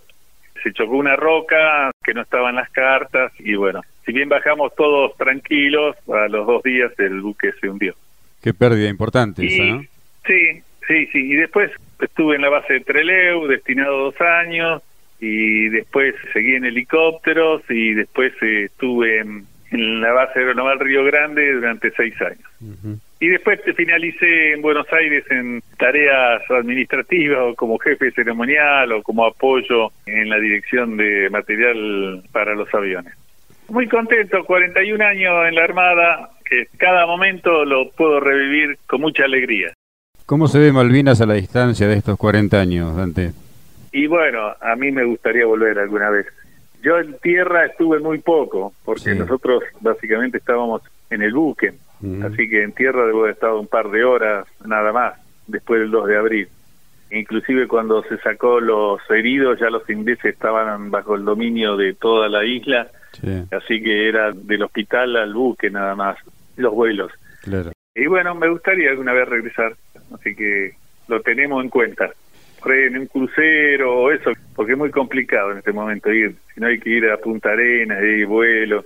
Se 0.62 0.72
chocó 0.72 0.96
una 0.96 1.16
roca 1.16 1.90
que 2.04 2.12
no 2.12 2.20
estaba 2.20 2.50
en 2.50 2.56
las 2.56 2.70
cartas 2.70 3.32
y 3.38 3.54
bueno, 3.54 3.80
si 4.04 4.12
bien 4.12 4.28
bajamos 4.28 4.74
todos 4.74 5.16
tranquilos, 5.16 5.96
a 6.08 6.28
los 6.28 6.46
dos 6.46 6.62
días 6.62 6.92
el 6.98 7.20
buque 7.20 7.52
se 7.60 7.68
hundió. 7.68 7.94
Qué 8.42 8.54
pérdida 8.54 8.88
importante 8.88 9.46
esa, 9.46 9.64
¿no? 9.64 9.82
Sí, 10.26 10.62
sí, 10.86 11.06
sí. 11.06 11.18
Y 11.18 11.34
después 11.36 11.70
estuve 12.00 12.36
en 12.36 12.42
la 12.42 12.48
base 12.48 12.74
de 12.74 12.80
Treleu, 12.80 13.46
destinado 13.46 14.04
dos 14.04 14.20
años, 14.20 14.82
y 15.20 15.68
después 15.68 16.14
seguí 16.32 16.54
en 16.54 16.64
helicópteros 16.64 17.62
y 17.68 17.92
después 17.92 18.32
eh, 18.40 18.64
estuve 18.64 19.20
en, 19.20 19.46
la 19.72 20.12
base 20.12 20.40
aeronaval 20.40 20.80
Río 20.80 21.04
Grande 21.04 21.52
durante 21.52 21.92
seis 21.92 22.14
años. 22.20 22.42
Y 23.20 23.28
después 23.28 23.62
te 23.62 23.72
finalicé 23.72 24.54
en 24.54 24.62
Buenos 24.62 24.92
Aires 24.92 25.24
en 25.30 25.62
tareas 25.78 26.42
administrativas 26.50 27.38
o 27.38 27.54
como 27.54 27.78
jefe 27.78 28.10
ceremonial 28.10 28.90
o 28.90 29.02
como 29.04 29.24
apoyo 29.24 29.92
en 30.06 30.28
la 30.28 30.40
dirección 30.40 30.96
de 30.96 31.30
material 31.30 32.24
para 32.32 32.56
los 32.56 32.72
aviones. 32.74 33.14
Muy 33.70 33.88
contento, 33.88 34.44
41 34.44 35.04
años 35.04 35.32
en 35.46 35.54
la 35.54 35.62
Armada, 35.62 36.30
que 36.44 36.66
cada 36.76 37.06
momento 37.06 37.64
lo 37.64 37.88
puedo 37.90 38.18
revivir 38.18 38.76
con 38.88 39.00
mucha 39.00 39.24
alegría. 39.24 39.72
¿Cómo 40.26 40.48
se 40.48 40.58
ve 40.58 40.72
Malvinas 40.72 41.20
a 41.20 41.26
la 41.26 41.34
distancia 41.34 41.86
de 41.86 41.94
estos 41.94 42.18
40 42.18 42.60
años, 42.60 42.96
Dante? 42.96 43.30
Y 43.92 44.08
bueno, 44.08 44.54
a 44.60 44.74
mí 44.74 44.90
me 44.90 45.04
gustaría 45.04 45.46
volver 45.46 45.78
alguna 45.78 46.10
vez. 46.10 46.26
Yo 46.82 46.98
en 46.98 47.16
tierra 47.18 47.66
estuve 47.66 48.00
muy 48.00 48.18
poco, 48.18 48.72
porque 48.84 49.14
nosotros 49.14 49.62
básicamente 49.80 50.38
estábamos 50.38 50.82
en 51.08 51.22
el 51.22 51.32
buque, 51.32 51.74
así 52.24 52.48
que 52.48 52.64
en 52.64 52.72
tierra 52.72 53.06
debo 53.06 53.20
haber 53.20 53.34
estado 53.34 53.60
un 53.60 53.68
par 53.68 53.88
de 53.90 54.02
horas 54.02 54.48
nada 54.66 54.92
más, 54.92 55.14
después 55.46 55.80
del 55.80 55.92
2 55.92 56.08
de 56.08 56.16
abril. 56.16 56.48
Inclusive 57.12 57.68
cuando 57.68 58.02
se 58.02 58.18
sacó 58.18 58.60
los 58.60 59.00
heridos, 59.10 59.60
ya 59.60 59.70
los 59.70 59.88
ingleses 59.90 60.24
estaban 60.24 60.90
bajo 60.90 61.14
el 61.14 61.24
dominio 61.24 61.76
de 61.76 61.94
toda 61.94 62.28
la 62.28 62.44
isla, 62.44 62.88
así 63.50 63.82
que 63.82 64.08
era 64.08 64.32
del 64.32 64.62
hospital 64.62 65.16
al 65.16 65.34
buque 65.34 65.70
nada 65.70 65.94
más, 65.94 66.18
los 66.56 66.72
vuelos. 66.74 67.12
Y 67.94 68.06
bueno, 68.06 68.34
me 68.34 68.48
gustaría 68.48 68.90
alguna 68.90 69.12
vez 69.12 69.28
regresar, 69.28 69.74
así 70.14 70.34
que 70.34 70.72
lo 71.08 71.20
tenemos 71.20 71.62
en 71.62 71.70
cuenta. 71.70 72.10
En 72.66 72.98
un 72.98 73.06
crucero 73.06 74.00
o 74.00 74.10
eso, 74.10 74.32
porque 74.54 74.72
es 74.72 74.78
muy 74.78 74.90
complicado 74.90 75.52
en 75.52 75.58
este 75.58 75.72
momento 75.72 76.12
ir, 76.12 76.34
si 76.54 76.60
no 76.60 76.66
hay 76.66 76.78
que 76.78 76.90
ir 76.90 77.08
a 77.08 77.16
Punta 77.16 77.52
Arenas, 77.52 77.98
hay 77.98 78.24
vuelo. 78.24 78.84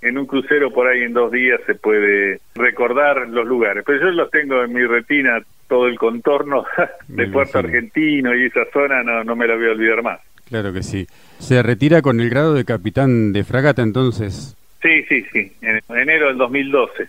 En 0.00 0.18
un 0.18 0.26
crucero 0.26 0.70
por 0.70 0.86
ahí 0.86 1.02
en 1.02 1.14
dos 1.14 1.32
días 1.32 1.60
se 1.66 1.74
puede 1.74 2.40
recordar 2.54 3.28
los 3.28 3.44
lugares, 3.44 3.82
pero 3.84 4.00
yo 4.00 4.10
los 4.12 4.30
tengo 4.30 4.62
en 4.62 4.72
mi 4.72 4.84
retina 4.84 5.42
todo 5.66 5.88
el 5.88 5.98
contorno 5.98 6.64
de 7.08 7.26
Puerto 7.26 7.58
Argentino 7.58 8.34
y 8.36 8.46
esa 8.46 8.64
zona 8.72 9.02
no, 9.02 9.24
no 9.24 9.34
me 9.34 9.48
la 9.48 9.56
voy 9.56 9.66
a 9.66 9.72
olvidar 9.72 10.02
más. 10.02 10.20
Claro 10.48 10.72
que 10.72 10.82
sí. 10.82 11.06
¿Se 11.38 11.62
retira 11.62 12.02
con 12.02 12.20
el 12.20 12.30
grado 12.30 12.54
de 12.54 12.64
capitán 12.64 13.32
de 13.32 13.44
fragata 13.44 13.82
entonces? 13.82 14.56
Sí, 14.82 15.02
sí, 15.08 15.24
sí, 15.32 15.52
en 15.60 15.80
enero 15.88 16.28
del 16.28 16.38
2012. 16.38 17.08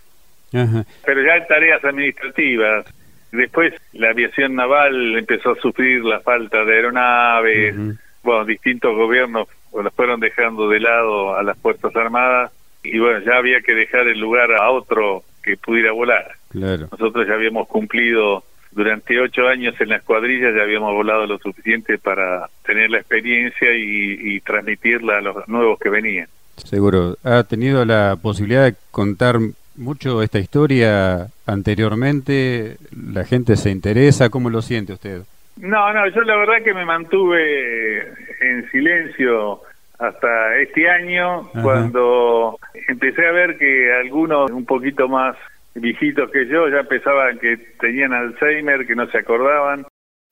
Pero 0.50 1.22
ya 1.22 1.36
en 1.36 1.46
tareas 1.46 1.84
administrativas. 1.84 2.86
Después 3.32 3.72
la 3.92 4.10
aviación 4.10 4.56
naval 4.56 5.16
empezó 5.16 5.52
a 5.52 5.56
sufrir 5.56 6.04
la 6.04 6.20
falta 6.20 6.64
de 6.64 6.74
aeronaves. 6.74 7.76
Bueno, 8.22 8.44
distintos 8.44 8.94
gobiernos 8.94 9.48
las 9.72 9.94
fueron 9.94 10.20
dejando 10.20 10.68
de 10.68 10.80
lado 10.80 11.36
a 11.36 11.42
las 11.42 11.56
Fuerzas 11.58 11.94
Armadas 11.94 12.52
y 12.82 12.98
bueno, 12.98 13.20
ya 13.20 13.36
había 13.36 13.60
que 13.60 13.74
dejar 13.74 14.08
el 14.08 14.18
lugar 14.18 14.52
a 14.52 14.70
otro 14.70 15.22
que 15.42 15.56
pudiera 15.56 15.92
volar. 15.92 16.32
Claro. 16.48 16.88
Nosotros 16.90 17.26
ya 17.26 17.34
habíamos 17.34 17.68
cumplido 17.68 18.44
durante 18.72 19.20
ocho 19.20 19.48
años 19.48 19.74
en 19.80 19.88
la 19.88 19.96
escuadrilla, 19.96 20.50
ya 20.54 20.62
habíamos 20.62 20.92
volado 20.92 21.26
lo 21.26 21.38
suficiente 21.38 21.98
para 21.98 22.48
tener 22.64 22.90
la 22.90 22.98
experiencia 22.98 23.74
y, 23.74 24.36
y 24.36 24.40
transmitirla 24.40 25.18
a 25.18 25.20
los 25.20 25.48
nuevos 25.48 25.78
que 25.78 25.90
venían. 25.90 26.28
Seguro. 26.56 27.16
¿Ha 27.24 27.42
tenido 27.44 27.84
la 27.84 28.16
posibilidad 28.20 28.64
de 28.64 28.74
contar 28.90 29.36
mucho 29.76 30.22
esta 30.22 30.38
historia 30.38 31.28
anteriormente? 31.46 32.76
¿La 33.12 33.24
gente 33.24 33.56
se 33.56 33.70
interesa? 33.70 34.28
¿Cómo 34.28 34.50
lo 34.50 34.62
siente 34.62 34.92
usted? 34.92 35.22
No, 35.56 35.92
no, 35.92 36.08
yo 36.08 36.20
la 36.22 36.36
verdad 36.36 36.62
que 36.64 36.74
me 36.74 36.84
mantuve 36.84 38.00
en 38.40 38.70
silencio 38.70 39.60
hasta 39.98 40.56
este 40.56 40.88
año, 40.88 41.50
cuando 41.62 42.58
empecé 42.88 43.26
a 43.26 43.32
ver 43.32 43.58
que 43.58 43.92
algunos 43.92 44.50
un 44.50 44.64
poquito 44.64 45.08
más 45.08 45.36
viejitos 45.74 46.30
que 46.30 46.46
yo 46.46 46.68
ya 46.68 46.82
pensaban 46.84 47.38
que 47.38 47.56
tenían 47.80 48.12
Alzheimer, 48.12 48.86
que 48.86 48.94
no 48.94 49.06
se 49.08 49.18
acordaban. 49.18 49.86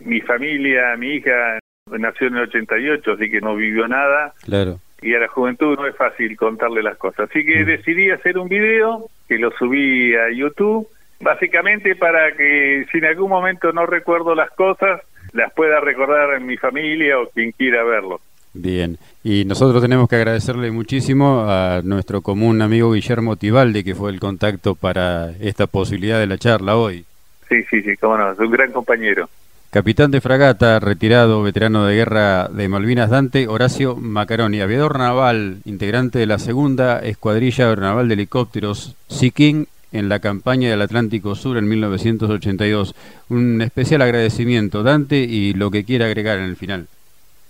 Mi 0.04 0.20
familia, 0.20 0.96
mi 0.96 1.14
hija 1.14 1.58
nació 1.90 2.28
en 2.28 2.36
el 2.36 2.42
88, 2.44 3.12
así 3.12 3.30
que 3.30 3.40
no 3.40 3.56
vivió 3.56 3.88
nada. 3.88 4.32
Claro. 4.44 4.78
Y 5.00 5.14
a 5.14 5.20
la 5.20 5.28
juventud 5.28 5.76
no 5.76 5.86
es 5.86 5.96
fácil 5.96 6.36
contarle 6.36 6.82
las 6.82 6.96
cosas. 6.96 7.30
Así 7.30 7.44
que 7.44 7.62
mm. 7.62 7.66
decidí 7.66 8.10
hacer 8.10 8.38
un 8.38 8.48
video 8.48 9.08
que 9.28 9.38
lo 9.38 9.50
subí 9.52 10.14
a 10.14 10.30
YouTube, 10.30 10.88
básicamente 11.20 11.94
para 11.96 12.32
que 12.32 12.86
si 12.90 12.98
en 12.98 13.04
algún 13.06 13.30
momento 13.30 13.72
no 13.72 13.86
recuerdo 13.86 14.34
las 14.34 14.50
cosas, 14.50 15.02
las 15.32 15.52
pueda 15.52 15.80
recordar 15.80 16.34
en 16.34 16.46
mi 16.46 16.56
familia 16.56 17.18
o 17.18 17.28
quien 17.28 17.52
quiera 17.52 17.84
verlo. 17.84 18.20
Bien, 18.60 18.98
y 19.22 19.44
nosotros 19.44 19.80
tenemos 19.80 20.08
que 20.08 20.16
agradecerle 20.16 20.72
muchísimo 20.72 21.44
a 21.46 21.80
nuestro 21.84 22.22
común 22.22 22.60
amigo 22.60 22.90
Guillermo 22.90 23.36
Tibaldi, 23.36 23.84
que 23.84 23.94
fue 23.94 24.10
el 24.10 24.18
contacto 24.18 24.74
para 24.74 25.30
esta 25.38 25.68
posibilidad 25.68 26.18
de 26.18 26.26
la 26.26 26.38
charla 26.38 26.76
hoy. 26.76 27.04
Sí, 27.48 27.62
sí, 27.70 27.82
sí, 27.82 27.96
cómo 27.96 28.18
no, 28.18 28.32
es 28.32 28.38
un 28.40 28.50
gran 28.50 28.72
compañero. 28.72 29.30
Capitán 29.70 30.10
de 30.10 30.20
fragata, 30.20 30.80
retirado, 30.80 31.40
veterano 31.40 31.84
de 31.86 31.94
guerra 31.94 32.48
de 32.48 32.68
Malvinas 32.68 33.10
Dante, 33.10 33.46
Horacio 33.46 33.94
Macaroni, 33.94 34.60
aviador 34.60 34.98
naval, 34.98 35.58
integrante 35.64 36.18
de 36.18 36.26
la 36.26 36.40
segunda 36.40 36.98
escuadrilla 36.98 37.68
aeronaval 37.68 38.08
de 38.08 38.14
helicópteros 38.14 38.96
King 39.34 39.66
en 39.92 40.08
la 40.08 40.18
campaña 40.18 40.68
del 40.68 40.82
Atlántico 40.82 41.36
Sur 41.36 41.58
en 41.58 41.68
1982. 41.68 42.96
Un 43.28 43.62
especial 43.62 44.02
agradecimiento, 44.02 44.82
Dante, 44.82 45.18
y 45.18 45.52
lo 45.52 45.70
que 45.70 45.84
quiera 45.84 46.06
agregar 46.06 46.38
en 46.38 46.44
el 46.46 46.56
final. 46.56 46.88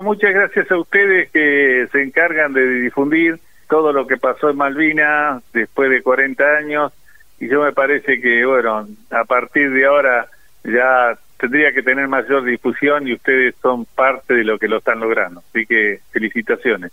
Muchas 0.01 0.33
gracias 0.33 0.71
a 0.71 0.79
ustedes 0.79 1.31
que 1.31 1.89
se 1.91 2.03
encargan 2.03 2.53
de 2.53 2.65
difundir 2.83 3.41
todo 3.69 3.93
lo 3.93 4.07
que 4.07 4.17
pasó 4.17 4.51
en 4.51 4.57
Malvinas 4.57 5.43
después 5.53 5.91
de 5.91 6.03
40 6.03 6.45
años 6.45 6.93
y 7.41 7.49
yo 7.49 7.63
me 7.63 7.73
parece 7.73 8.21
que, 8.21 8.45
bueno, 8.45 8.87
a 9.11 9.25
partir 9.25 9.71
de 9.71 9.87
ahora 9.87 10.29
ya 10.65 11.19
tendría 11.39 11.73
que 11.73 11.83
tener 11.83 12.09
mayor 12.09 12.45
difusión 12.45 13.07
y 13.07 13.15
ustedes 13.15 13.55
son 13.63 13.85
parte 13.85 14.35
de 14.35 14.45
lo 14.45 14.59
que 14.59 14.69
lo 14.69 14.79
están 14.79 15.01
logrando. 15.01 15.43
Así 15.51 15.67
que 15.67 16.01
felicitaciones. 16.11 16.93